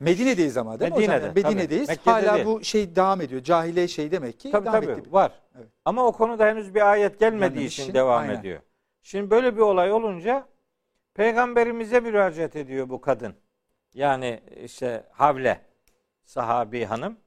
Medine'deyiz 0.00 0.56
ama 0.56 0.80
değil 0.80 0.92
mi 0.92 0.98
Medine'de, 0.98 1.16
hocam? 1.28 1.34
Medine'deyiz. 1.34 1.86
tabii. 1.86 1.96
Mekke'de 1.96 2.10
Hala 2.28 2.34
değil. 2.34 2.46
bu 2.46 2.64
şey 2.64 2.96
devam 2.96 3.20
ediyor. 3.20 3.42
Cahiliye 3.42 3.88
şey 3.88 4.10
demek 4.12 4.40
ki 4.40 4.50
Tabii 4.50 4.66
devam 4.66 4.80
tabii 4.82 4.92
etti. 4.92 5.12
var. 5.12 5.32
Evet. 5.56 5.68
Ama 5.84 6.06
o 6.06 6.12
konuda 6.12 6.46
henüz 6.46 6.74
bir 6.74 6.90
ayet 6.90 7.20
gelmediği 7.20 7.48
Gelmemiş 7.50 7.72
için 7.74 7.82
için, 7.82 7.94
devam 7.94 8.20
aynen. 8.20 8.40
ediyor. 8.40 8.60
Şimdi 9.02 9.30
böyle 9.30 9.56
bir 9.56 9.60
olay 9.60 9.92
olunca 9.92 10.46
peygamberimize 11.14 12.00
müracaat 12.00 12.56
ediyor 12.56 12.88
bu 12.88 13.00
kadın. 13.00 13.34
Yani 13.94 14.42
işte 14.64 15.08
Havle 15.12 15.60
sahabi 16.24 16.84
hanım. 16.84 17.18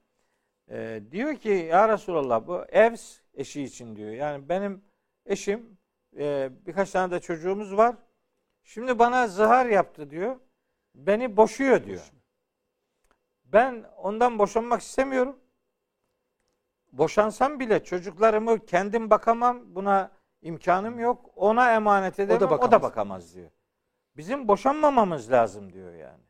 Ee, 0.70 1.02
diyor 1.12 1.36
ki 1.36 1.50
ya 1.50 1.90
Resulallah 1.90 2.48
bu 2.48 2.66
Evs 2.66 3.20
eşi 3.34 3.64
için 3.64 3.96
diyor. 3.96 4.12
Yani 4.12 4.50
benim 4.50 4.82
eşim 5.26 5.78
e, 6.18 6.50
birkaç 6.66 6.92
tane 6.92 7.12
de 7.12 7.20
çocuğumuz 7.20 7.78
var. 7.78 7.96
Şimdi 8.64 9.00
bana 9.00 9.28
zihar 9.28 9.66
yaptı 9.66 10.10
diyor. 10.10 10.40
Beni 10.96 11.38
boşuyor 11.38 11.84
diyor. 11.84 12.12
Ben 13.46 13.86
ondan 13.98 14.40
boşanmak 14.40 14.82
istemiyorum. 14.82 15.40
Boşansam 16.92 17.60
bile 17.60 17.84
çocuklarımı 17.84 18.66
kendim 18.66 19.10
bakamam. 19.10 19.76
Buna 19.76 20.12
imkanım 20.42 21.00
yok. 21.00 21.32
Ona 21.36 21.74
emanet 21.74 22.20
edemem. 22.20 22.38
O 22.38 22.42
da 22.42 22.50
bakamaz. 22.50 22.82
bakamaz, 22.84 23.36
diyor. 23.36 23.52
Bizim 24.18 24.48
boşanmamamız 24.48 25.32
lazım 25.32 25.74
diyor 25.74 25.94
yani. 25.94 26.24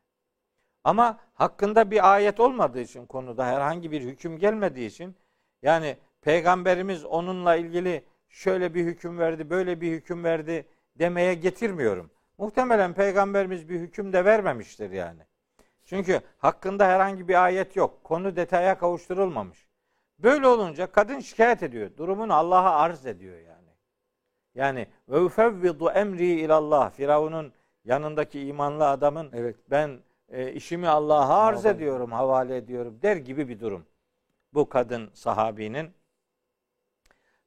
Ama 0.84 1.18
hakkında 1.34 1.90
bir 1.90 2.12
ayet 2.12 2.40
olmadığı 2.40 2.80
için 2.80 3.06
konuda 3.06 3.46
herhangi 3.46 3.90
bir 3.90 4.02
hüküm 4.02 4.38
gelmediği 4.38 4.88
için 4.88 5.16
yani 5.62 5.96
peygamberimiz 6.22 7.04
onunla 7.04 7.56
ilgili 7.56 8.04
şöyle 8.28 8.74
bir 8.74 8.84
hüküm 8.84 9.18
verdi, 9.18 9.50
böyle 9.50 9.80
bir 9.80 9.92
hüküm 9.92 10.24
verdi 10.24 10.66
demeye 10.98 11.34
getirmiyorum. 11.34 12.10
Muhtemelen 12.38 12.92
peygamberimiz 12.92 13.68
bir 13.68 13.80
hüküm 13.80 14.12
de 14.12 14.24
vermemiştir 14.24 14.90
yani. 14.90 15.20
Çünkü 15.84 16.20
hakkında 16.38 16.86
herhangi 16.86 17.28
bir 17.28 17.44
ayet 17.44 17.76
yok. 17.76 18.04
Konu 18.04 18.36
detaya 18.36 18.78
kavuşturulmamış. 18.78 19.68
Böyle 20.18 20.46
olunca 20.46 20.92
kadın 20.92 21.20
şikayet 21.20 21.62
ediyor. 21.62 21.90
Durumunu 21.96 22.34
Allah'a 22.34 22.76
arz 22.76 23.06
ediyor 23.06 23.38
yani. 23.38 23.68
Yani 24.54 24.86
ve 25.08 25.20
ufevvidu 25.20 25.90
emri 25.90 26.26
ilallah. 26.26 26.90
Firavun'un 26.90 27.52
yanındaki 27.84 28.46
imanlı 28.46 28.88
adamın 28.88 29.30
Evet. 29.32 29.56
ben 29.70 29.98
e, 30.28 30.52
işimi 30.52 30.88
Allah'a 30.88 31.46
arz 31.46 31.66
ediyorum, 31.66 32.12
havale 32.12 32.56
ediyorum 32.56 32.98
der 33.02 33.16
gibi 33.16 33.48
bir 33.48 33.60
durum. 33.60 33.86
Bu 34.52 34.68
kadın 34.68 35.10
sahabinin 35.14 35.90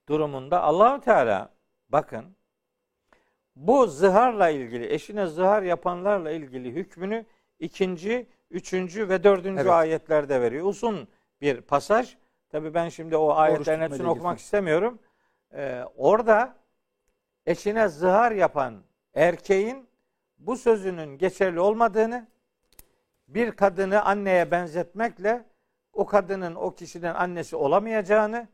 durumunda 0.09 0.63
Allahu 0.63 1.01
Teala 1.01 1.49
bakın 1.89 2.35
bu 3.55 3.87
zıharla 3.87 4.49
ilgili, 4.49 4.93
eşine 4.93 5.27
zıhar 5.27 5.63
yapanlarla 5.63 6.31
ilgili 6.31 6.71
hükmünü 6.71 7.25
ikinci, 7.59 8.29
üçüncü 8.51 9.09
ve 9.09 9.23
dördüncü 9.23 9.61
Evet. 9.61 9.71
ayetlerde 9.71 10.41
veriyor. 10.41 10.65
Uzun 10.65 11.07
bir 11.41 11.61
pasaj. 11.61 12.17
Tabii 12.49 12.73
ben 12.73 12.89
şimdi 12.89 13.17
o 13.17 13.31
ayetlerin 13.31 13.81
hepsini 13.81 14.07
okumak 14.07 14.39
istemiyorum. 14.39 14.99
Ee, 15.53 15.83
orada 15.95 16.55
eşine 17.45 17.87
zıhar 17.87 18.31
yapan 18.31 18.83
erkeğin 19.13 19.89
bu 20.37 20.57
sözünün 20.57 21.17
geçerli 21.17 21.59
olmadığını, 21.59 22.27
bir 23.27 23.51
kadını 23.51 24.05
anneye 24.05 24.51
benzetmekle 24.51 25.43
o 25.93 26.05
kadının 26.05 26.55
o 26.55 26.75
kişinin 26.75 27.13
annesi 27.13 27.55
olamayacağını, 27.55 28.47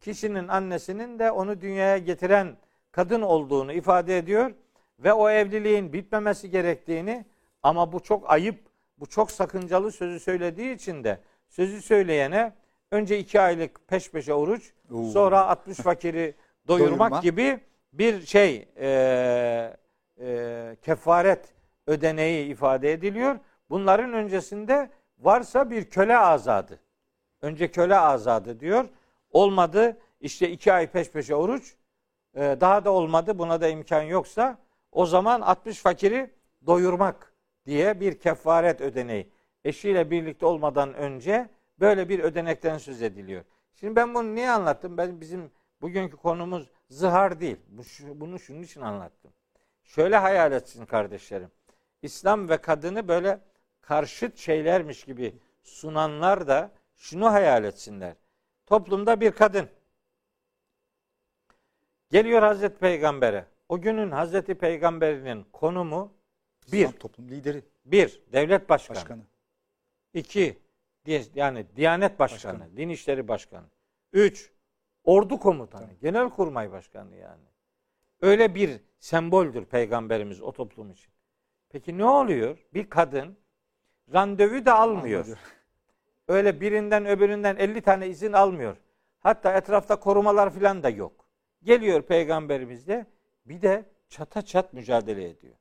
kişinin 0.00 0.48
annesinin 0.48 1.18
de 1.18 1.30
onu 1.30 1.60
dünyaya 1.60 1.98
getiren 1.98 2.56
kadın 2.92 3.22
olduğunu 3.22 3.72
ifade 3.72 4.18
ediyor 4.18 4.50
ve 4.98 5.12
o 5.12 5.30
evliliğin 5.30 5.92
bitmemesi 5.92 6.50
gerektiğini 6.50 7.24
ama 7.62 7.92
bu 7.92 8.00
çok 8.00 8.30
ayıp, 8.30 8.60
bu 8.98 9.06
çok 9.06 9.30
sakıncalı 9.30 9.92
sözü 9.92 10.20
söylediği 10.20 10.74
için 10.74 11.04
de 11.04 11.18
sözü 11.48 11.82
söyleyene 11.82 12.52
önce 12.90 13.18
iki 13.18 13.40
aylık 13.40 13.88
peş 13.88 14.10
peşe 14.10 14.34
oruç, 14.34 14.72
Oo. 14.94 15.04
sonra 15.04 15.46
60 15.46 15.76
fakiri 15.76 16.34
doyurmak 16.68 17.10
Doyurma. 17.10 17.20
gibi 17.20 17.60
bir 17.92 18.26
şey 18.26 18.68
e, 18.76 19.76
e, 20.20 20.76
kefaret 20.82 21.54
ödeneği 21.86 22.46
ifade 22.50 22.92
ediliyor. 22.92 23.38
Bunların 23.70 24.12
öncesinde 24.12 24.90
varsa 25.18 25.70
bir 25.70 25.90
köle 25.90 26.18
azadı. 26.18 26.80
Önce 27.42 27.70
köle 27.70 27.98
azadı 27.98 28.60
diyor. 28.60 28.84
Olmadı 29.30 29.96
işte 30.20 30.50
iki 30.50 30.72
ay 30.72 30.90
peş 30.90 31.10
peşe 31.10 31.34
oruç. 31.34 31.76
E, 32.34 32.56
daha 32.60 32.84
da 32.84 32.90
olmadı 32.90 33.38
buna 33.38 33.60
da 33.60 33.68
imkan 33.68 34.02
yoksa 34.02 34.58
o 34.92 35.06
zaman 35.06 35.40
60 35.40 35.78
fakiri 35.78 36.30
doyurmak 36.66 37.32
diye 37.66 38.00
bir 38.00 38.18
kefaret 38.18 38.80
ödeneği. 38.80 39.30
Eşiyle 39.64 40.10
birlikte 40.10 40.46
olmadan 40.46 40.94
önce 40.94 41.48
böyle 41.80 42.08
bir 42.08 42.18
ödenekten 42.18 42.78
söz 42.78 43.02
ediliyor. 43.02 43.44
Şimdi 43.74 43.96
ben 43.96 44.14
bunu 44.14 44.34
niye 44.34 44.50
anlattım? 44.50 44.96
Ben 44.96 45.20
bizim 45.20 45.50
bugünkü 45.80 46.16
konumuz 46.16 46.70
zihar 46.90 47.40
değil. 47.40 47.56
Bunu 48.14 48.38
şunun 48.38 48.62
için 48.62 48.80
anlattım. 48.80 49.32
Şöyle 49.84 50.16
hayal 50.16 50.52
etsin 50.52 50.86
kardeşlerim. 50.86 51.50
İslam 52.02 52.48
ve 52.48 52.56
kadını 52.56 53.08
böyle 53.08 53.40
karşıt 53.88 54.38
şeylermiş 54.38 55.04
gibi 55.04 55.34
sunanlar 55.62 56.48
da 56.48 56.70
şunu 56.96 57.32
hayal 57.32 57.64
etsinler. 57.64 58.14
Toplumda 58.66 59.20
bir 59.20 59.30
kadın 59.30 59.68
geliyor 62.10 62.42
Hazreti 62.42 62.78
Peygamber'e. 62.78 63.46
O 63.68 63.80
günün 63.80 64.10
Hazreti 64.10 64.54
Peygamber'inin 64.54 65.46
konumu 65.52 66.12
bir, 66.72 66.78
İslam 66.78 66.92
toplum 66.92 67.28
lideri. 67.28 67.64
bir 67.84 68.22
devlet 68.32 68.68
başkanı. 68.68 68.96
Başkanı. 68.96 69.22
İki, 70.14 70.58
yani 71.34 71.66
Diyanet 71.76 72.18
Başkanı, 72.18 72.60
Başkanı. 72.60 72.76
Din 72.76 72.88
İşleri 72.88 73.28
Başkanı. 73.28 73.66
Üç, 74.12 74.52
Ordu 75.04 75.38
Komutanı, 75.38 75.92
Genelkurmay 76.02 76.72
Başkanı 76.72 77.16
yani. 77.16 77.44
Öyle 78.20 78.54
bir 78.54 78.80
semboldür 78.98 79.64
Peygamberimiz 79.64 80.42
o 80.42 80.52
toplum 80.52 80.90
için. 80.90 81.12
Peki 81.68 81.98
ne 81.98 82.04
oluyor? 82.04 82.58
Bir 82.74 82.90
kadın 82.90 83.38
randevu 84.12 84.66
da 84.66 84.78
almıyor. 84.78 85.24
Anladım. 85.24 85.38
Öyle 86.28 86.60
birinden 86.60 87.06
öbüründen 87.06 87.56
50 87.56 87.80
tane 87.80 88.08
izin 88.08 88.32
almıyor. 88.32 88.76
Hatta 89.20 89.52
etrafta 89.52 89.96
korumalar 89.96 90.50
falan 90.50 90.82
da 90.82 90.88
yok. 90.88 91.24
Geliyor 91.62 92.02
peygamberimizle 92.02 93.06
bir 93.46 93.62
de 93.62 93.84
çata 94.08 94.42
çat 94.42 94.72
mücadele 94.72 95.28
ediyor. 95.28 95.54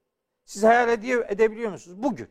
Siz 0.45 0.63
hayal 0.63 0.89
ediyor, 0.89 1.25
edebiliyor 1.29 1.71
musunuz? 1.71 2.03
Bugün. 2.03 2.27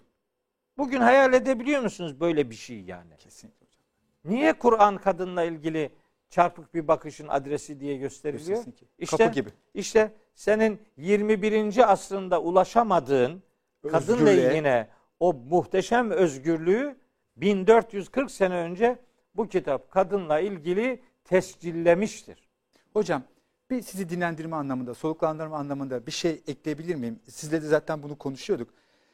Bugün 0.78 1.00
hayal 1.00 1.32
edebiliyor 1.32 1.82
musunuz 1.82 2.20
böyle 2.20 2.50
bir 2.50 2.54
şey 2.54 2.80
yani? 2.80 3.16
Kesinlikle 3.18 3.66
hocam. 3.66 3.82
Niye 4.24 4.52
Kur'an 4.52 4.98
kadınla 4.98 5.44
ilgili 5.44 5.90
çarpık 6.30 6.74
bir 6.74 6.88
bakışın 6.88 7.28
adresi 7.28 7.80
diye 7.80 7.96
gösteriliyor? 7.96 8.64
Ki. 8.64 8.88
İşte, 8.98 9.16
Kapı 9.16 9.32
gibi. 9.34 9.50
işte 9.74 10.12
senin 10.34 10.80
21. 10.96 11.92
asrında 11.92 12.42
ulaşamadığın 12.42 13.42
kadınla 13.82 13.98
Özgürlüğe. 14.30 14.48
ilgine 14.48 14.88
o 15.20 15.32
muhteşem 15.32 16.10
özgürlüğü 16.10 16.96
1440 17.36 18.30
sene 18.30 18.54
önce 18.54 18.98
bu 19.34 19.48
kitap 19.48 19.90
kadınla 19.90 20.40
ilgili 20.40 21.02
tescillemiştir. 21.24 22.48
Hocam 22.92 23.22
bir 23.70 23.82
sizi 23.82 24.08
dinlendirme 24.08 24.56
anlamında, 24.56 24.94
soluklandırma 24.94 25.56
anlamında 25.56 26.06
bir 26.06 26.12
şey 26.12 26.42
ekleyebilir 26.46 26.94
miyim? 26.94 27.20
Sizle 27.28 27.62
de 27.62 27.66
zaten 27.66 28.02
bunu 28.02 28.18
konuşuyorduk. 28.18 28.70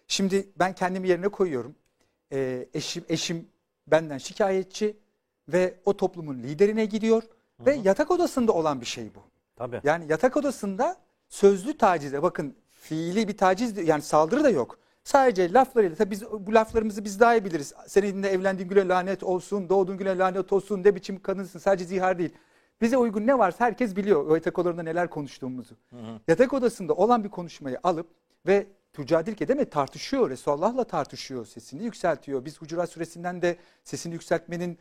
Şimdi 0.07 0.49
ben 0.59 0.75
kendimi 0.75 1.09
yerine 1.09 1.29
koyuyorum. 1.29 1.75
Ee, 2.33 2.69
eşim 2.75 3.05
eşim 3.09 3.49
benden 3.87 4.19
şikayetçi 4.19 4.97
ve 5.49 5.75
o 5.85 5.97
toplumun 5.97 6.39
liderine 6.39 6.85
gidiyor 6.85 7.23
ve 7.61 7.75
yatak 7.75 8.11
odasında 8.11 8.53
olan 8.53 8.81
bir 8.81 8.87
şey 8.87 9.15
bu. 9.15 9.23
Tabii. 9.57 9.81
Yani 9.85 10.05
yatak 10.09 10.37
odasında 10.37 10.97
sözlü 11.29 11.79
tacize 11.79 12.23
bakın 12.23 12.57
fiili 12.71 13.29
bir 13.29 13.37
taciz 13.37 13.89
yani 13.89 14.03
saldırı 14.03 14.45
da 14.45 14.51
yok. 14.51 14.79
Sadece 15.05 15.53
laflarıyla 15.53 15.97
tabii 15.97 16.11
biz 16.11 16.23
bu 16.23 16.55
laflarımızı 16.55 17.05
biz 17.05 17.21
daha 17.21 17.37
iyi 17.37 17.45
biliriz. 17.45 17.75
Seninle 17.87 18.29
evlendiğin 18.29 18.69
güne 18.69 18.89
lanet 18.89 19.23
olsun, 19.23 19.69
doğduğun 19.69 19.97
güne 19.97 20.19
lanet 20.19 20.53
olsun, 20.53 20.85
ne 20.85 20.95
biçim 20.95 21.23
kadınsın 21.23 21.59
sadece 21.59 21.85
zihar 21.85 22.19
değil. 22.19 22.33
Bize 22.81 22.97
uygun 22.97 23.27
ne 23.27 23.39
varsa 23.39 23.65
herkes 23.65 23.97
biliyor 23.97 24.27
o 24.27 24.35
yatak 24.35 24.59
odalarında 24.59 24.83
neler 24.83 25.11
konuştuğumuzu. 25.11 25.75
Yatak 26.29 26.53
odasında 26.53 26.93
olan 26.93 27.25
bir 27.25 27.29
konuşmayı 27.29 27.79
alıp 27.83 28.07
ve 28.47 28.67
tücadilke 28.93 29.49
değil 29.49 29.59
mi 29.59 29.71
tartışıyor. 29.71 30.31
Resulullah'la 30.31 30.85
tartışıyor. 30.85 31.47
Sesini 31.47 31.85
yükseltiyor. 31.85 32.45
Biz 32.45 32.61
Hucurat 32.61 32.91
suresinden 32.91 33.43
de 33.43 33.57
sesini 33.85 34.13
yükseltmenin 34.13 34.79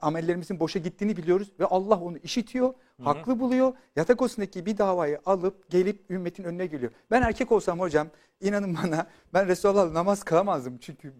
amellerimizin 0.00 0.60
boşa 0.60 0.78
gittiğini 0.78 1.16
biliyoruz. 1.16 1.52
Ve 1.60 1.64
Allah 1.66 2.00
onu 2.00 2.18
işitiyor. 2.18 2.74
Haklı 3.02 3.40
buluyor. 3.40 3.72
Yatak 3.96 4.22
odasındaki 4.22 4.66
bir 4.66 4.78
davayı 4.78 5.20
alıp 5.26 5.70
gelip 5.70 6.10
ümmetin 6.10 6.44
önüne 6.44 6.66
geliyor. 6.66 6.92
Ben 7.10 7.22
erkek 7.22 7.52
olsam 7.52 7.80
hocam 7.80 8.08
inanın 8.40 8.76
bana 8.82 9.06
ben 9.34 9.48
Resulullah'la 9.48 9.94
namaz 9.94 10.22
kılamazdım. 10.22 10.78
Çünkü 10.78 11.12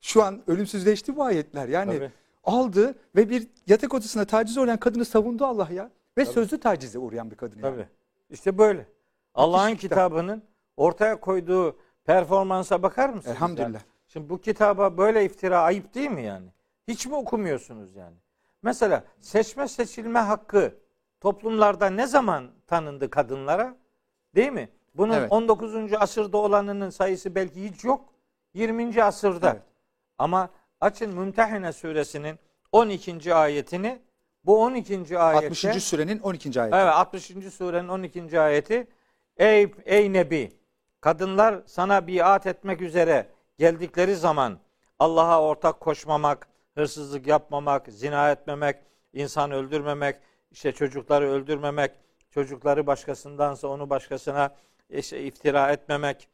şu 0.00 0.22
an 0.22 0.42
ölümsüzleşti 0.46 1.16
bu 1.16 1.22
ayetler. 1.24 1.68
Yani 1.68 1.98
Tabii. 1.98 2.10
aldı 2.44 2.94
ve 3.16 3.30
bir 3.30 3.46
yatak 3.66 3.94
odasına 3.94 4.24
taciz 4.24 4.58
uğrayan 4.58 4.78
kadını 4.78 5.04
savundu 5.04 5.44
Allah 5.44 5.68
ya. 5.72 5.90
Ve 6.18 6.24
sözlü 6.24 6.60
tacize 6.60 6.98
uğrayan 6.98 7.30
bir 7.30 7.36
kadın. 7.36 7.58
yani. 7.58 7.74
Tabii. 7.74 7.86
İşte 8.30 8.58
böyle. 8.58 8.86
Allah'ın 9.34 9.74
kitabının 9.74 10.42
ortaya 10.76 11.20
koyduğu 11.20 11.76
performansa 12.04 12.82
bakar 12.82 13.08
mısınız? 13.08 13.36
Elhamdülillah. 13.36 13.68
Yani? 13.68 13.78
Şimdi 14.08 14.30
bu 14.30 14.40
kitaba 14.40 14.96
böyle 14.96 15.24
iftira 15.24 15.60
ayıp 15.60 15.94
değil 15.94 16.10
mi 16.10 16.24
yani? 16.24 16.46
Hiç 16.90 17.06
mi 17.06 17.14
okumuyorsunuz 17.14 17.96
yani? 17.96 18.16
Mesela 18.62 19.04
seçme 19.20 19.68
seçilme 19.68 20.18
hakkı 20.18 20.74
toplumlarda 21.20 21.90
ne 21.90 22.06
zaman 22.06 22.50
tanındı 22.66 23.10
kadınlara? 23.10 23.76
Değil 24.34 24.52
mi? 24.52 24.68
Bunun 24.94 25.14
Evet. 25.14 25.32
19. 25.32 25.92
asırda 25.92 26.38
olanının 26.38 26.90
sayısı 26.90 27.34
belki 27.34 27.64
hiç 27.64 27.84
yok. 27.84 28.08
20. 28.54 29.02
asırda. 29.04 29.50
Evet. 29.50 29.62
Ama 30.18 30.50
açın 30.80 31.14
Mümtehine 31.14 31.72
suresinin 31.72 32.38
12. 32.72 33.34
ayetini 33.34 33.98
bu 34.44 34.62
12. 34.62 35.18
ayette 35.18 35.46
60. 35.46 35.84
sürenin 35.84 36.18
12. 36.18 36.62
ayeti. 36.62 36.76
Evet 36.76 36.92
60. 36.94 37.26
surenin 37.54 37.88
12. 37.88 38.40
ayeti 38.40 38.86
Ey 39.36 39.72
ey 39.84 40.12
nebi 40.12 40.52
kadınlar 41.00 41.62
sana 41.66 42.06
biat 42.06 42.46
etmek 42.46 42.80
üzere 42.82 43.26
geldikleri 43.58 44.16
zaman 44.16 44.58
Allah'a 44.98 45.42
ortak 45.42 45.80
koşmamak, 45.80 46.49
hırsızlık 46.80 47.26
yapmamak, 47.26 47.86
zina 47.88 48.30
etmemek, 48.30 48.76
insan 49.12 49.50
öldürmemek, 49.50 50.16
işte 50.50 50.72
çocukları 50.72 51.28
öldürmemek, 51.28 51.92
çocukları 52.30 52.86
başkasındansa 52.86 53.68
onu 53.68 53.90
başkasına 53.90 54.50
işte 54.90 55.22
iftira 55.22 55.72
etmemek, 55.72 56.28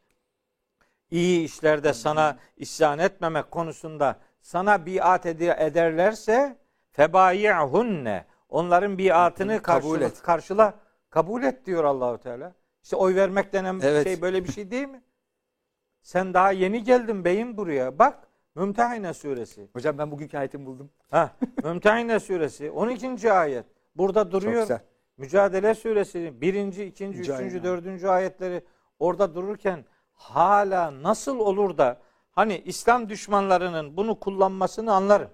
iyi 1.11 1.45
işlerde 1.45 1.93
sana 1.93 2.37
isyan 2.57 2.99
etmemek 2.99 3.51
konusunda 3.51 4.19
sana 4.41 4.85
biat 4.85 5.25
ede- 5.25 5.55
ederlerse 5.59 6.57
febayi'hunne 6.91 8.25
onların 8.49 8.97
biatını 8.97 9.61
Kabul 9.61 10.01
et. 10.01 10.21
karşıla 10.21 10.73
kabul 11.09 11.43
et 11.43 11.65
diyor 11.65 11.83
Allahu 11.83 12.17
Teala. 12.17 12.53
İşte 12.83 12.95
oy 12.95 13.15
vermek 13.15 13.53
denen 13.53 13.79
Evet. 13.83 14.03
şey 14.03 14.21
böyle 14.21 14.43
bir 14.43 14.51
şey 14.51 14.71
değil 14.71 14.87
mi? 14.87 15.01
Sen 16.01 16.33
daha 16.33 16.51
yeni 16.51 16.83
geldin 16.83 17.25
beyim 17.25 17.57
buraya. 17.57 17.99
Bak 17.99 18.26
Mümtehine 18.57 19.13
suresi. 19.13 19.69
Hocam 19.73 19.97
ben 19.97 20.11
bugünkü 20.11 20.37
ayetimi 20.37 20.65
buldum. 20.65 20.89
Ha, 21.11 21.31
Mümtehine 21.63 22.19
suresi 22.19 22.71
12. 22.71 23.31
ayet. 23.31 23.65
Burada 23.95 24.31
duruyor. 24.31 24.61
güzel. 24.61 24.81
Mücadele 25.17 25.75
suresi 25.75 26.41
1. 26.41 26.53
2. 26.53 26.85
3. 26.85 26.99
Mücadele. 27.01 27.63
4. 27.63 28.03
ayetleri 28.03 28.65
orada 28.99 29.35
dururken 29.35 29.85
hala 30.13 31.03
nasıl 31.03 31.39
olur 31.39 31.77
da 31.77 32.01
hani 32.31 32.61
İslam 32.65 33.09
düşmanlarının 33.09 33.97
bunu 33.97 34.19
kullanmasını 34.19 34.93
anlarım. 34.93 35.29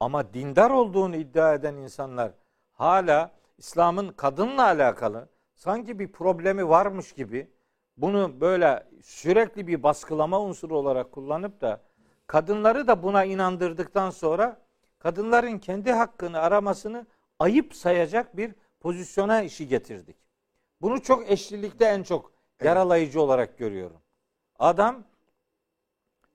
Ama 0.00 0.34
dindar 0.34 0.70
olduğunu 0.70 1.16
iddia 1.16 1.54
eden 1.54 1.74
insanlar 1.74 2.32
hala 2.72 3.30
İslam'ın 3.58 4.08
kadınla 4.08 4.64
alakalı 4.64 5.28
sanki 5.54 5.98
bir 5.98 6.12
problemi 6.12 6.68
varmış 6.68 7.12
gibi 7.12 7.50
bunu 7.96 8.40
böyle 8.40 8.86
sürekli 9.02 9.66
bir 9.66 9.82
baskılama 9.82 10.40
unsuru 10.40 10.78
olarak 10.78 11.12
kullanıp 11.12 11.60
da 11.60 11.80
kadınları 12.26 12.86
da 12.86 13.02
buna 13.02 13.24
inandırdıktan 13.24 14.10
sonra 14.10 14.60
kadınların 14.98 15.58
kendi 15.58 15.92
hakkını 15.92 16.38
aramasını 16.38 17.06
ayıp 17.38 17.74
sayacak 17.74 18.36
bir 18.36 18.54
pozisyona 18.80 19.42
işi 19.42 19.68
getirdik. 19.68 20.16
Bunu 20.80 21.02
çok 21.02 21.30
eşlilikte 21.30 21.84
en 21.84 22.02
çok 22.02 22.32
yaralayıcı 22.62 23.20
olarak 23.22 23.58
görüyorum. 23.58 24.00
Adam 24.58 25.04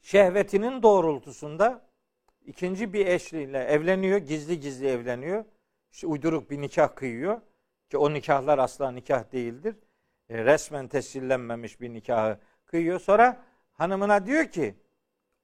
şehvetinin 0.01 0.83
doğrultusunda 0.83 1.81
ikinci 2.45 2.93
bir 2.93 3.07
eşliyle 3.07 3.59
evleniyor, 3.63 4.17
gizli 4.17 4.59
gizli 4.59 4.87
evleniyor. 4.87 5.45
İşte 5.91 6.07
uyduruk 6.07 6.51
bir 6.51 6.61
nikah 6.61 6.95
kıyıyor 6.95 7.41
ki 7.89 7.97
o 7.97 8.13
nikahlar 8.13 8.59
asla 8.59 8.91
nikah 8.91 9.31
değildir. 9.31 9.75
E, 10.31 10.45
resmen 10.45 10.87
tescillenmemiş 10.87 11.81
bir 11.81 11.93
nikahı 11.93 12.37
kıyıyor. 12.65 12.99
Sonra 12.99 13.37
hanımına 13.71 14.25
diyor 14.25 14.45
ki 14.45 14.75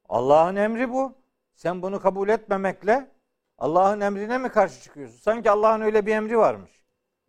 Allah'ın 0.09 0.55
emri 0.55 0.89
bu. 0.89 1.15
Sen 1.53 1.81
bunu 1.81 1.99
kabul 1.99 2.29
etmemekle 2.29 3.11
Allah'ın 3.57 4.01
emrine 4.01 4.38
mi 4.38 4.49
karşı 4.49 4.81
çıkıyorsun? 4.81 5.17
Sanki 5.17 5.51
Allah'ın 5.51 5.81
öyle 5.81 6.05
bir 6.05 6.15
emri 6.15 6.38
varmış. 6.38 6.83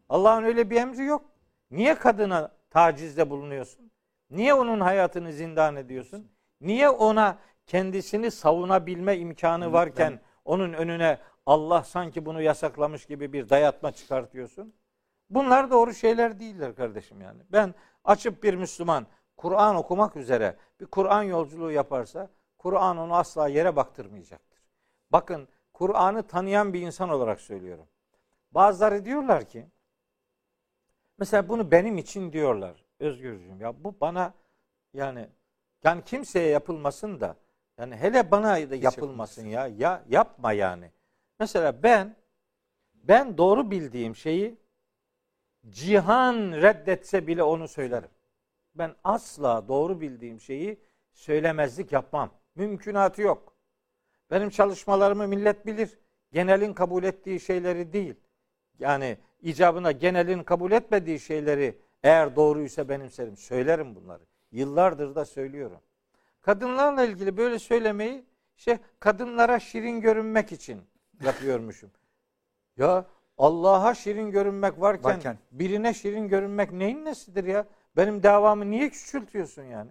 Allah'ın 0.08 0.42
öyle 0.42 0.70
bir 0.70 0.76
emri 0.76 1.04
yok. 1.04 1.24
Niye 1.70 1.94
kadına 1.94 2.52
tacizde 2.70 3.30
bulunuyorsun? 3.30 3.90
Niye 4.30 4.54
onun 4.54 4.80
hayatını 4.80 5.32
zindan 5.32 5.76
ediyorsun? 5.76 6.32
Niye 6.60 6.88
ona 6.88 7.38
kendisini 7.66 8.30
savunabilme 8.30 9.16
imkanı 9.16 9.72
varken 9.72 10.20
onun 10.44 10.72
önüne 10.72 11.18
Allah 11.46 11.82
sanki 11.82 12.26
bunu 12.26 12.42
yasaklamış 12.42 13.06
gibi 13.06 13.32
bir 13.32 13.48
dayatma 13.48 13.92
çıkartıyorsun? 13.92 14.74
Bunlar 15.30 15.70
doğru 15.70 15.94
şeyler 15.94 16.40
değiller 16.40 16.74
kardeşim 16.74 17.20
yani. 17.20 17.42
Ben 17.52 17.74
açıp 18.04 18.42
bir 18.42 18.54
Müslüman 18.54 19.06
Kur'an 19.36 19.76
okumak 19.76 20.16
üzere 20.16 20.56
bir 20.80 20.86
Kur'an 20.86 21.22
yolculuğu 21.22 21.70
yaparsa 21.70 22.30
Kur'an 22.58 22.98
onu 22.98 23.14
asla 23.14 23.48
yere 23.48 23.76
baktırmayacaktır. 23.76 24.58
Bakın 25.12 25.48
Kur'an'ı 25.72 26.22
tanıyan 26.22 26.72
bir 26.72 26.80
insan 26.80 27.08
olarak 27.08 27.40
söylüyorum. 27.40 27.86
Bazıları 28.52 29.04
diyorlar 29.04 29.48
ki 29.48 29.66
mesela 31.18 31.48
bunu 31.48 31.70
benim 31.70 31.98
için 31.98 32.32
diyorlar 32.32 32.84
Özgürcüğüm 33.00 33.60
ya 33.60 33.84
bu 33.84 34.00
bana 34.00 34.34
yani 34.94 35.28
yani 35.84 36.04
kimseye 36.04 36.48
yapılmasın 36.48 37.20
da 37.20 37.36
yani 37.78 37.96
hele 37.96 38.30
bana 38.30 38.70
da 38.70 38.74
yapılmasın 38.74 39.46
ya. 39.46 39.66
Ya 39.66 40.04
yapma 40.08 40.52
yani. 40.52 40.90
Mesela 41.40 41.82
ben 41.82 42.16
ben 42.94 43.38
doğru 43.38 43.70
bildiğim 43.70 44.16
şeyi 44.16 44.58
cihan 45.70 46.52
reddetse 46.52 47.26
bile 47.26 47.42
onu 47.42 47.68
söylerim. 47.68 48.10
Ben 48.74 48.94
asla 49.04 49.68
doğru 49.68 50.00
bildiğim 50.00 50.40
şeyi 50.40 50.80
söylemezlik 51.12 51.92
yapmam. 51.92 52.30
Mümkünatı 52.54 53.22
yok. 53.22 53.56
Benim 54.30 54.50
çalışmalarımı 54.50 55.28
millet 55.28 55.66
bilir. 55.66 55.98
Genelin 56.32 56.72
kabul 56.72 57.04
ettiği 57.04 57.40
şeyleri 57.40 57.92
değil. 57.92 58.14
Yani 58.78 59.18
icabına 59.42 59.92
genelin 59.92 60.42
kabul 60.42 60.72
etmediği 60.72 61.20
şeyleri 61.20 61.78
eğer 62.02 62.36
doğruysa 62.36 62.88
benimserim. 62.88 63.36
Söylerim 63.36 63.94
bunları. 63.94 64.22
Yıllardır 64.52 65.14
da 65.14 65.24
söylüyorum. 65.24 65.80
Kadınlarla 66.40 67.04
ilgili 67.04 67.36
böyle 67.36 67.58
söylemeyi 67.58 68.24
işte 68.56 68.78
kadınlara 69.00 69.60
şirin 69.60 70.00
görünmek 70.00 70.52
için 70.52 70.82
yapıyormuşum. 71.24 71.90
ya 72.76 73.06
Allah'a 73.38 73.94
şirin 73.94 74.30
görünmek 74.30 74.80
varken, 74.80 75.10
Varken. 75.14 75.38
birine 75.52 75.94
şirin 75.94 76.28
görünmek 76.28 76.72
neyin 76.72 77.04
nesidir 77.04 77.44
ya? 77.44 77.66
Benim 77.96 78.22
davamı 78.22 78.70
niye 78.70 78.90
küçültüyorsun 78.90 79.62
yani? 79.62 79.90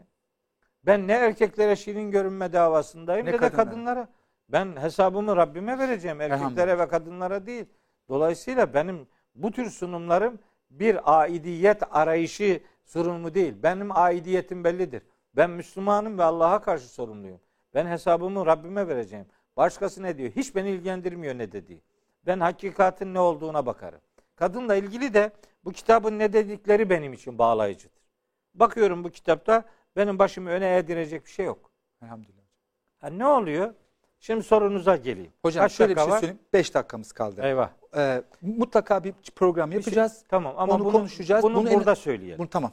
Ben 0.85 1.07
ne 1.07 1.13
erkeklere 1.13 1.75
şirin 1.75 2.11
görünme 2.11 2.53
davasındayım 2.53 3.25
Ne 3.25 3.31
ne, 3.31 3.41
de 3.41 3.49
kadınlara. 3.49 4.07
Ben 4.49 4.75
hesabımı 4.81 5.35
Rabbime 5.35 5.77
vereceğim. 5.77 6.21
Erkeklere 6.21 6.79
ve 6.79 6.87
kadınlara 6.87 7.45
değil. 7.45 7.65
Dolayısıyla 8.09 8.73
benim 8.73 9.07
bu 9.35 9.51
tür 9.51 9.69
sunumlarım 9.69 10.39
bir 10.69 11.21
aidiyet 11.21 11.83
arayışı 11.91 12.61
sunumu 12.85 13.33
değil. 13.33 13.53
Benim 13.63 13.97
aidiyetim 13.97 14.63
bellidir. 14.63 15.01
Ben 15.35 15.49
Müslümanım 15.49 16.17
ve 16.17 16.23
Allah'a 16.23 16.61
karşı 16.61 16.87
sorumluyum. 16.87 17.39
Ben 17.73 17.87
hesabımı 17.87 18.45
Rabbime 18.45 18.87
vereceğim. 18.87 19.25
Başkası 19.57 20.03
ne 20.03 20.17
diyor? 20.17 20.31
Hiç 20.31 20.55
beni 20.55 20.69
ilgilendirmiyor 20.69 21.37
ne 21.37 21.51
dediği. 21.51 21.81
Ben 22.27 22.39
hakikatin 22.39 23.13
ne 23.13 23.19
olduğuna 23.19 23.65
bakarım. 23.65 23.99
Kadınla 24.35 24.75
ilgili 24.75 25.13
de 25.13 25.31
bu 25.65 25.71
kitabın 25.71 26.19
ne 26.19 26.33
dedikleri 26.33 26.89
benim 26.89 27.13
için 27.13 27.37
bağlayıcıdır. 27.37 28.01
Bakıyorum 28.53 29.03
bu 29.03 29.09
kitapta 29.09 29.63
benim 29.95 30.19
başımı 30.19 30.49
öne 30.49 30.77
eğdirecek 30.77 31.25
bir 31.25 31.29
şey 31.31 31.45
yok. 31.45 31.71
Elhamdülillah. 32.03 32.43
Ha, 32.99 33.07
ne 33.07 33.25
oluyor? 33.27 33.73
Şimdi 34.19 34.43
sorunuza 34.43 34.95
geleyim. 34.95 35.31
Hocam 35.41 35.63
Kaç 35.63 35.71
şöyle 35.71 35.95
bir 35.95 36.01
şey 36.01 36.09
var? 36.09 36.19
söyleyeyim. 36.19 36.39
5 36.53 36.73
dakikamız 36.73 37.11
kaldı. 37.11 37.41
Eyvah. 37.43 37.69
Ee, 37.97 38.23
mutlaka 38.41 39.03
bir 39.03 39.13
program 39.35 39.71
Bir 39.71 39.75
şey- 39.75 39.79
yapacağız. 39.79 40.23
tamam 40.29 40.53
ama 40.57 40.73
Onu 40.73 40.85
bunu, 40.85 40.91
konuşacağız. 40.91 41.43
Bunu, 41.43 41.55
Bunu 41.55 41.69
en- 41.69 41.75
burada 41.79 41.95
söyleyelim. 41.95 42.39
Bunu 42.39 42.49
tamam. 42.49 42.71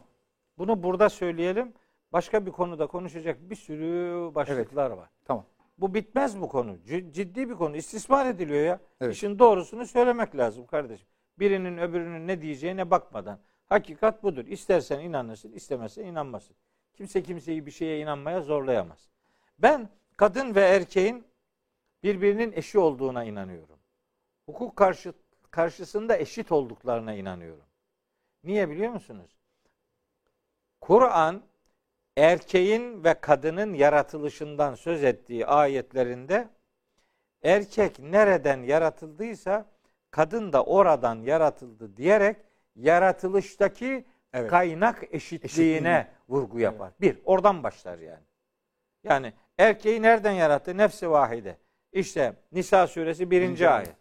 Bunu 0.59 0.83
burada 0.83 1.09
söyleyelim. 1.09 1.73
Başka 2.13 2.47
bir 2.47 2.51
konuda 2.51 2.87
konuşacak 2.87 3.51
bir 3.51 3.57
sürü 3.57 4.31
başlıklar 4.35 4.91
var. 4.91 5.09
Tamam. 5.25 5.45
Bu 5.79 5.95
bitmez 5.95 6.41
bu 6.41 6.49
konu. 6.49 6.79
Ciddi 6.87 7.49
bir 7.51 7.55
konu. 7.55 7.77
İstismar 7.77 8.27
ediliyor 8.27 8.65
ya. 8.65 8.81
Evet. 9.01 9.15
İşin 9.15 9.39
doğrusunu 9.39 9.87
söylemek 9.87 10.37
lazım 10.37 10.67
kardeşim. 10.67 11.07
Birinin 11.39 11.79
öbürünün 11.79 12.27
ne 12.27 12.43
diyeceğine 12.43 12.91
bakmadan. 12.91 13.39
Hakikat 13.67 14.23
budur. 14.23 14.45
İstersen 14.47 15.01
inanırsın, 15.01 15.53
istemezsen 15.53 16.05
inanmasın. 16.05 16.57
Kimse 16.95 17.23
kimseyi 17.23 17.67
bir 17.67 17.71
şeye 17.71 18.01
inanmaya 18.01 18.41
zorlayamaz. 18.41 19.09
Ben 19.59 19.89
kadın 20.17 20.55
ve 20.55 20.61
erkeğin 20.61 21.25
birbirinin 22.03 22.53
eşi 22.53 22.79
olduğuna 22.79 23.25
inanıyorum. 23.25 23.79
Hukuk 24.47 24.77
karşı, 24.77 25.13
karşısında 25.51 26.17
eşit 26.17 26.53
olduklarına 26.53 27.15
inanıyorum. 27.15 27.65
Niye 28.45 28.71
biliyor 28.71 28.93
musunuz? 28.93 29.31
Kur'an 30.81 31.43
erkeğin 32.17 33.05
ve 33.05 33.15
kadının 33.15 33.75
yaratılışından 33.75 34.75
söz 34.75 35.05
ettiği 35.05 35.47
ayetlerinde 35.47 36.49
erkek 37.43 37.99
nereden 37.99 38.63
yaratıldıysa 38.63 39.67
kadın 40.11 40.53
da 40.53 40.65
oradan 40.65 41.17
yaratıldı 41.17 41.97
diyerek 41.97 42.37
yaratılıştaki 42.77 44.05
Evet. 44.33 44.51
kaynak 44.51 45.03
eşitliğine 45.15 45.45
Eşitliğine. 45.45 46.09
vurgu 46.29 46.61
yapar. 46.61 46.91
Bir, 47.01 47.19
oradan 47.25 47.63
başlar 47.63 47.99
yani. 47.99 48.23
Yani 49.05 49.33
erkeği 49.59 50.03
nereden 50.03 50.33
yarattı? 50.33 50.77
Nefsi 50.77 51.11
vahide. 51.11 51.57
İşte 51.93 52.33
Nisa 52.53 52.87
suresi 52.87 53.31
1. 53.31 53.41
Birinci 53.41 53.69
ayet. 53.69 53.87
ayet. 53.89 53.99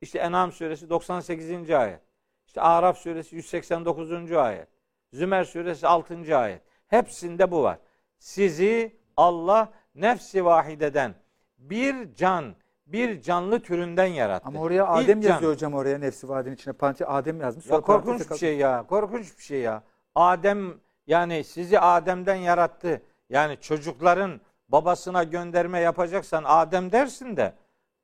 İşte 0.00 0.18
En'am 0.18 0.52
suresi 0.52 0.90
98. 0.90 1.70
ayet. 1.70 2.00
İşte 2.46 2.60
Araf 2.60 2.98
suresi 2.98 3.36
189. 3.36 4.32
ayet. 4.32 4.68
Zümer 5.12 5.44
suresi 5.44 5.86
6. 5.86 6.36
ayet. 6.36 6.62
Hepsinde 6.92 7.50
bu 7.50 7.62
var. 7.62 7.78
Sizi 8.18 8.96
Allah 9.16 9.72
nefsi 9.94 10.44
vahideden 10.44 11.14
bir 11.58 12.14
can, 12.14 12.54
bir 12.86 13.22
canlı 13.22 13.60
türünden 13.60 14.06
yarattı. 14.06 14.48
Ama 14.48 14.60
oraya 14.60 14.82
İlk 14.82 15.04
Adem 15.04 15.20
can. 15.20 15.30
yazıyor 15.30 15.52
hocam 15.52 15.74
oraya 15.74 15.98
nefsi 15.98 16.28
vadinin 16.28 16.54
içine 16.54 16.72
parantez 16.72 17.06
Adem 17.10 17.40
yazmış. 17.40 17.66
Ya 17.66 17.80
korkunç 17.80 18.30
bir 18.30 18.36
şey 18.36 18.56
ya. 18.56 18.86
Korkunç 18.86 19.38
bir 19.38 19.42
şey 19.42 19.60
ya. 19.60 19.82
Adem 20.14 20.74
yani 21.06 21.44
sizi 21.44 21.80
Adem'den 21.80 22.34
yarattı. 22.34 23.02
Yani 23.30 23.56
çocukların 23.60 24.40
babasına 24.68 25.22
gönderme 25.22 25.80
yapacaksan 25.80 26.44
Adem 26.46 26.92
dersin 26.92 27.36
de 27.36 27.52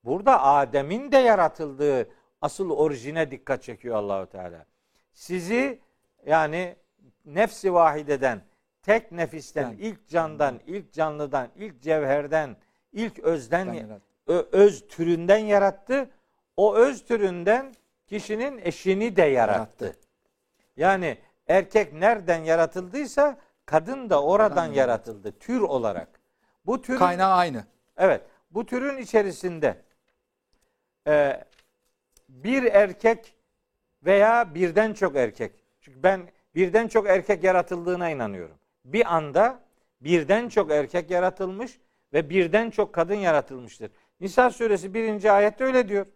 burada 0.05 0.43
Adem'in 0.43 1.13
de 1.13 1.17
yaratıldığı 1.17 2.09
asıl 2.41 2.71
orijine 2.71 3.31
dikkat 3.31 3.63
çekiyor 3.63 3.97
Allahu 3.97 4.27
Teala. 4.27 4.67
Sizi 5.13 5.81
yani 6.27 6.77
nefsi 7.25 7.75
vahideden, 7.75 8.43
tek 8.89 9.13
nefisten, 9.13 9.63
Yani. 9.63 9.77
ilk 9.81 10.09
candan, 10.09 10.61
ilk 10.67 10.93
canlıdan, 10.93 11.49
ilk 11.57 11.83
cevherden, 11.83 12.57
ilk 12.93 13.19
özden 13.19 14.01
ö- 14.27 14.47
öz 14.53 14.89
türünden 14.89 15.39
yarattı. 15.39 16.11
O 16.57 16.77
öz 16.77 17.05
türünden 17.05 17.75
kişinin 18.07 18.59
eşini 18.59 19.17
de 19.17 19.23
yarattı. 19.23 19.85
Yarattı. 19.85 20.01
Yani 20.77 21.19
erkek 21.49 21.93
nereden 21.93 22.45
yaratıldıysa 22.45 23.39
kadın 23.67 24.11
da 24.11 24.23
oradan 24.23 24.73
yaratıldı 24.73 25.33
tür 25.33 25.61
olarak. 25.61 26.09
Bu 26.67 26.83
türün 26.83 26.99
Kaynağı 26.99 27.35
aynı. 27.35 27.65
evet 27.97 28.23
bu 28.51 28.67
türün 28.67 28.99
içerisinde 28.99 29.83
e, 31.07 31.45
bir 32.29 32.63
erkek 32.63 33.35
veya 34.03 34.55
birden 34.55 34.95
çok 34.95 35.17
erkek. 35.17 35.53
Çünkü 35.81 36.03
ben 36.03 36.29
birden 36.55 36.89
çok 36.89 37.09
erkek 37.09 37.45
yaratıldığına 37.45 38.11
inanıyorum. 38.11 38.58
Bir 38.93 39.17
anda 39.17 39.61
birden 40.01 40.49
çok 40.49 40.71
erkek 40.71 41.11
yaratılmış 41.11 41.79
ve 42.13 42.31
birden 42.31 42.71
çok 42.71 42.93
kadın 42.93 43.15
yaratılmıştır. 43.15 43.91
Nisa 44.21 44.51
suresi 44.51 44.95
birinci 44.95 45.31
ayette 45.33 45.65
öyle 45.65 45.89
diyor. 45.89 46.07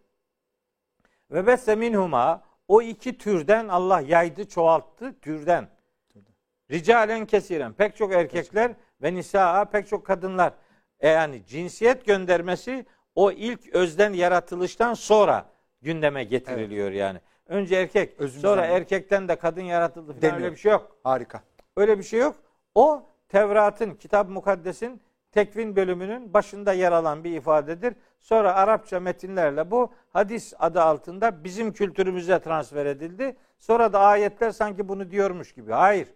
Ve 1.31 1.47
besse 1.47 1.75
minhuma 1.75 2.43
o 2.67 2.81
iki 2.81 3.17
türden 3.17 3.67
Allah 3.67 4.01
yaydı, 4.01 4.47
çoğalttı 4.47 5.19
türden. 5.19 5.67
Ricalen 6.71 7.25
kesiren 7.25 7.73
pek 7.73 7.95
çok 7.95 8.13
erkekler 8.13 8.71
ve 9.01 9.13
nisa 9.13 9.65
pek 9.65 9.87
çok 9.87 10.05
kadınlar. 10.05 10.53
E 10.99 11.09
yani 11.09 11.45
cinsiyet 11.45 12.05
göndermesi 12.05 12.85
o 13.15 13.31
ilk 13.31 13.75
özden 13.75 14.13
yaratılıştan 14.13 14.93
sonra 14.93 15.45
gündeme 15.81 16.23
getiriliyor 16.23 16.91
yani. 16.91 17.19
Önce 17.47 17.75
erkek, 17.75 18.19
Özümüzden 18.19 18.49
sonra 18.49 18.65
erkekten 18.65 19.27
de 19.27 19.35
kadın 19.35 19.61
yaratıldı 19.61 20.07
falan 20.11 20.21
Demiyor. 20.21 20.41
öyle 20.41 20.51
bir 20.51 20.57
şey 20.57 20.71
yok. 20.71 20.97
Harika. 21.03 21.43
Öyle 21.77 21.97
bir 21.97 22.03
şey 22.03 22.19
yok. 22.19 22.35
O 22.75 23.03
Tevrat'ın, 23.29 23.95
Kitab-ı 23.95 24.31
Mukaddes'in 24.31 25.01
tekvin 25.31 25.75
bölümünün 25.75 26.33
başında 26.33 26.73
yer 26.73 26.91
alan 26.91 27.23
bir 27.23 27.31
ifadedir. 27.31 27.95
Sonra 28.19 28.55
Arapça 28.55 28.99
metinlerle 28.99 29.71
bu 29.71 29.91
hadis 30.09 30.53
adı 30.59 30.81
altında 30.81 31.43
bizim 31.43 31.73
kültürümüze 31.73 32.39
transfer 32.39 32.85
edildi. 32.85 33.35
Sonra 33.59 33.93
da 33.93 33.99
ayetler 33.99 34.51
sanki 34.51 34.87
bunu 34.87 35.11
diyormuş 35.11 35.53
gibi. 35.53 35.71
Hayır. 35.71 36.07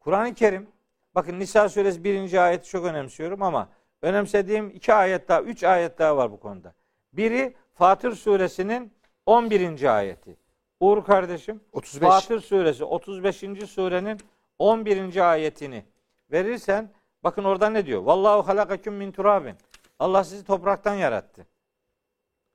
Kur'an-ı 0.00 0.34
Kerim, 0.34 0.68
bakın 1.14 1.38
Nisa 1.38 1.68
suresi 1.68 2.04
birinci 2.04 2.40
ayeti 2.40 2.68
çok 2.68 2.84
önemsiyorum 2.84 3.42
ama 3.42 3.68
önemsediğim 4.02 4.70
iki 4.70 4.94
ayet 4.94 5.28
daha, 5.28 5.42
üç 5.42 5.64
ayet 5.64 5.98
daha 5.98 6.16
var 6.16 6.32
bu 6.32 6.40
konuda. 6.40 6.74
Biri 7.12 7.54
Fatır 7.74 8.14
suresinin 8.14 8.92
11. 9.26 9.96
ayeti. 9.96 10.36
Uğur 10.80 11.04
kardeşim, 11.04 11.60
35. 11.72 12.08
Fatır 12.08 12.40
suresi 12.40 12.84
35. 12.84 13.36
surenin 13.68 14.20
11. 14.58 15.30
ayetini 15.30 15.84
verirsen 16.32 16.90
bakın 17.24 17.44
orada 17.44 17.70
ne 17.70 17.86
diyor? 17.86 18.02
Vallahu 18.02 18.48
halakaküm 18.48 18.94
min 18.94 19.12
turabin. 19.12 19.56
Allah 19.98 20.24
sizi 20.24 20.44
topraktan 20.44 20.94
yarattı. 20.94 21.46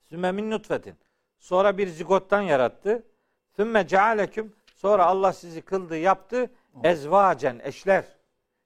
Sümme 0.10 0.32
min 0.32 0.52
nutfetin. 0.52 0.96
Sonra 1.40 1.78
bir 1.78 1.88
zigottan 1.88 2.42
yarattı. 2.42 3.04
Sümme 3.56 3.88
cealeküm. 3.88 4.54
Sonra 4.76 5.06
Allah 5.06 5.34
sizi 5.34 5.62
kıldı, 5.62 5.98
yaptı. 5.98 6.52
Ezvacen, 6.84 7.62
eşler. 7.64 8.06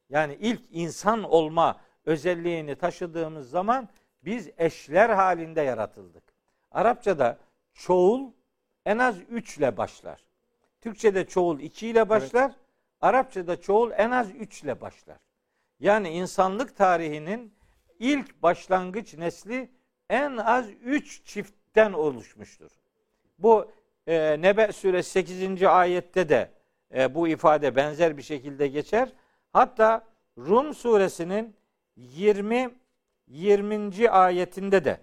Yani 0.09 0.38
ilk 0.39 0.62
insan 0.72 1.24
olma 1.24 1.80
özelliğini 2.05 2.76
taşıdığımız 2.76 3.49
zaman 3.49 3.89
biz 4.24 4.49
eşler 4.57 5.09
halinde 5.09 5.62
yaratıldık. 5.62 6.24
Arapçada 6.72 7.38
çoğul 7.74 8.32
en 8.86 8.97
az 8.97 9.16
üç 9.30 9.57
ile 9.57 9.78
başlar. 9.78 10.24
Türkçe'de 10.82 11.26
çoğul 11.28 11.59
iki 11.59 11.88
ile 11.88 12.09
başlar. 12.09 12.51
Arapçada 13.02 13.62
çoğul 13.62 13.91
en 13.91 14.12
az 14.12 14.30
üç 14.36 14.64
ile 14.64 14.82
başlar. 14.82 15.18
Yani 15.80 16.10
insanlık 16.10 16.76
tarihinin 16.78 17.54
ilk 17.99 18.43
başlangıç 18.43 19.14
nesli 19.14 19.70
en 20.10 20.38
az 20.38 20.70
üç 20.70 21.26
çiftten 21.26 21.93
oluşmuştur. 21.93 22.72
Bu 23.39 23.72
e, 24.08 24.41
Nebe 24.41 24.72
suresi 24.72 25.10
8. 25.10 25.64
ayette 25.64 26.30
de 26.30 26.52
e, 26.95 27.16
bu 27.16 27.28
ifade 27.28 27.76
benzer 27.76 28.18
bir 28.18 28.22
şekilde 28.22 28.68
geçer. 28.68 29.14
Hatta 29.54 30.04
Rum 30.38 30.74
suresinin 30.74 31.56
20 31.95 32.70
20. 33.28 34.10
ayetinde 34.10 34.86
de 34.86 35.02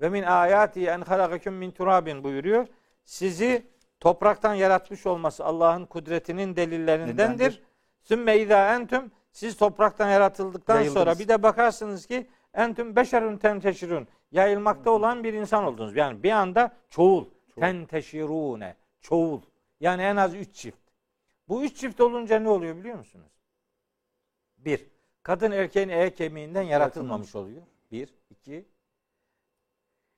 ve 0.00 0.08
min 0.08 0.22
ayati 0.22 0.86
en 0.86 1.00
halakakum 1.00 1.54
min 1.54 1.70
turabin 1.70 2.24
buyuruyor. 2.24 2.66
Sizi 3.04 3.66
topraktan 4.00 4.54
yaratmış 4.54 5.06
olması 5.06 5.44
Allah'ın 5.44 5.86
kudretinin 5.86 6.56
delillerindendir. 6.56 7.62
Sümme 8.00 8.38
izâ 8.38 8.74
entüm 8.74 9.12
siz 9.32 9.56
topraktan 9.56 10.10
yaratıldıktan 10.10 10.74
Yayıldınız. 10.74 10.98
sonra 11.02 11.18
bir 11.18 11.28
de 11.28 11.42
bakarsınız 11.42 12.06
ki 12.06 12.26
entüm 12.54 12.96
beşerun 12.96 13.36
tenteşirun 13.36 14.08
yayılmakta 14.32 14.90
olan 14.90 15.24
bir 15.24 15.32
insan 15.32 15.64
oldunuz. 15.64 15.96
Yani 15.96 16.22
bir 16.22 16.30
anda 16.30 16.76
çoğul. 16.90 17.24
Tenteşirune. 17.60 18.76
Çoğul. 19.00 19.40
Yani 19.80 20.02
en 20.02 20.16
az 20.16 20.34
üç 20.34 20.54
çift. 20.54 20.78
Bu 21.48 21.64
üç 21.64 21.76
çift 21.76 22.00
olunca 22.00 22.38
ne 22.38 22.48
oluyor 22.48 22.76
biliyor 22.76 22.98
musunuz? 22.98 23.32
Bir, 24.58 24.86
kadın 25.22 25.50
erkeğin 25.50 25.88
e 25.88 26.14
kemiğinden 26.14 26.62
yaratılmamış 26.62 27.34
oluyor. 27.34 27.62
Bir, 27.92 28.14
iki, 28.30 28.64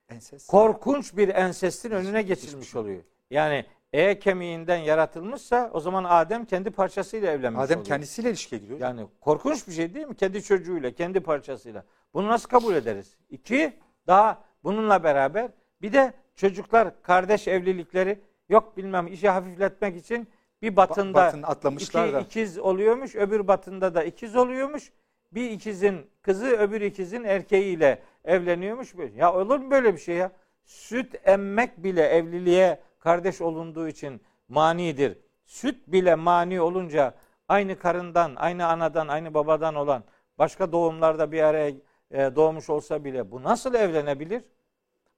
Enses. 0.09 0.47
korkunç 0.47 1.17
bir 1.17 1.29
ensestin 1.29 1.91
önüne 1.91 2.21
geçilmiş 2.21 2.75
oluyor. 2.75 3.03
Yani 3.29 3.65
e 3.93 4.19
kemiğinden 4.19 4.77
yaratılmışsa 4.77 5.69
o 5.73 5.79
zaman 5.79 6.03
Adem 6.03 6.45
kendi 6.45 6.71
parçasıyla 6.71 7.31
evlenmiş 7.31 7.61
Adem 7.61 7.77
oluyor. 7.77 7.87
kendisiyle 7.87 8.29
ilişkiye 8.29 8.61
giriyor. 8.61 8.79
Yani 8.79 9.05
korkunç 9.21 9.67
bir 9.67 9.73
şey 9.73 9.93
değil 9.93 10.07
mi? 10.07 10.15
Kendi 10.15 10.43
çocuğuyla, 10.43 10.91
kendi 10.91 11.19
parçasıyla. 11.19 11.83
Bunu 12.13 12.27
nasıl 12.27 12.49
kabul 12.49 12.75
ederiz? 12.75 13.17
İki, 13.29 13.73
daha 14.07 14.43
bununla 14.63 15.03
beraber 15.03 15.51
bir 15.81 15.93
de 15.93 16.13
çocuklar 16.35 17.01
kardeş 17.01 17.47
evlilikleri 17.47 18.19
yok 18.49 18.77
bilmem 18.77 19.07
işi 19.07 19.29
hafifletmek 19.29 19.95
için 19.95 20.27
bir 20.61 20.75
batında 20.75 21.13
batını 21.13 21.47
atlamışlar 21.47 22.05
iki 22.05 22.13
da. 22.13 22.19
ikiz 22.19 22.57
oluyormuş, 22.57 23.15
öbür 23.15 23.47
batında 23.47 23.95
da 23.95 24.03
ikiz 24.03 24.35
oluyormuş. 24.35 24.91
Bir 25.31 25.51
ikizin 25.51 26.09
kızı 26.21 26.47
öbür 26.47 26.81
ikizin 26.81 27.23
erkeğiyle 27.23 28.01
evleniyormuş. 28.25 28.93
Ya 29.15 29.33
olur 29.33 29.59
mu 29.59 29.71
böyle 29.71 29.93
bir 29.93 29.99
şey 29.99 30.15
ya? 30.15 30.31
Süt 30.63 31.15
emmek 31.25 31.83
bile 31.83 32.01
evliliğe 32.01 32.79
kardeş 33.03 33.41
olunduğu 33.41 33.87
için 33.87 34.21
manidir. 34.47 35.17
Süt 35.45 35.87
bile 35.87 36.15
mani 36.15 36.61
olunca 36.61 37.13
aynı 37.47 37.79
karından, 37.79 38.35
aynı 38.35 38.67
anadan, 38.67 39.07
aynı 39.07 39.33
babadan 39.33 39.75
olan 39.75 40.03
başka 40.37 40.71
doğumlarda 40.71 41.31
bir 41.31 41.41
araya 41.41 41.69
e, 42.11 42.35
doğmuş 42.35 42.69
olsa 42.69 43.03
bile 43.03 43.31
bu 43.31 43.43
nasıl 43.43 43.73
evlenebilir? 43.73 44.43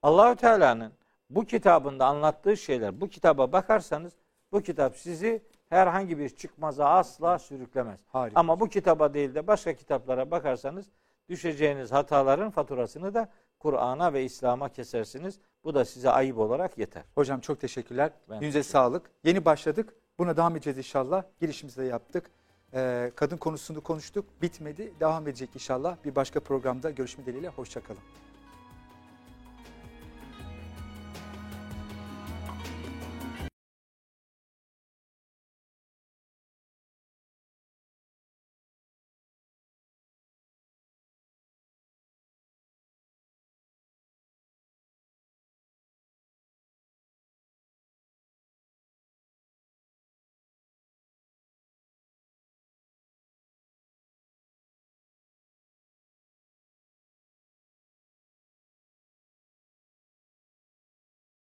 Allahü 0.02 0.36
Teala'nın 0.36 0.94
bu 1.30 1.46
kitabında 1.46 2.06
anlattığı 2.06 2.58
şeyler, 2.58 3.02
bu 3.02 3.08
kitaba 3.08 3.52
bakarsanız 3.52 4.14
bu 4.52 4.62
kitap 4.62 4.96
sizi 4.98 5.44
herhangi 5.70 6.20
bir 6.20 6.30
çıkmaza 6.30 6.90
asla 6.90 7.40
sürüklemez. 7.40 8.00
Harika. 8.08 8.40
Ama 8.40 8.60
bu 8.60 8.70
kitaba 8.70 9.14
değil 9.14 9.36
de 9.36 9.48
başka 9.48 9.74
kitaplara 9.74 10.32
bakarsanız 10.32 10.86
düşeceğiniz 11.30 11.92
hataların 11.92 12.50
faturasını 12.50 13.14
da 13.14 13.30
Kur'an'a 13.60 14.14
ve 14.14 14.24
İslam'a 14.24 14.70
kesersiniz. 14.70 15.40
Bu 15.66 15.74
da 15.74 15.86
size 15.86 16.10
ayıp 16.10 16.38
olarak 16.38 16.78
yeter. 16.78 17.04
Hocam 17.16 17.40
çok 17.40 17.62
teşekkürler. 17.62 18.12
Ben 18.30 18.42
teşekkür 18.42 18.64
sağlık. 18.64 19.10
Yeni 19.24 19.46
başladık. 19.46 19.94
Buna 20.20 20.38
devam 20.38 20.56
edeceğiz 20.56 20.78
inşallah. 20.78 21.24
Girişimizi 21.42 21.78
de 21.82 21.84
yaptık. 21.84 22.32
Ee, 22.74 23.12
kadın 23.16 23.38
konusunu 23.38 23.82
konuştuk. 23.82 24.26
Bitmedi. 24.42 24.94
Devam 25.00 25.28
edecek 25.28 25.50
inşallah. 25.54 25.98
Bir 26.06 26.16
başka 26.16 26.40
programda 26.40 26.92
görüşme 26.92 27.26
dileğiyle. 27.26 27.50
Hoşçakalın. 27.50 28.02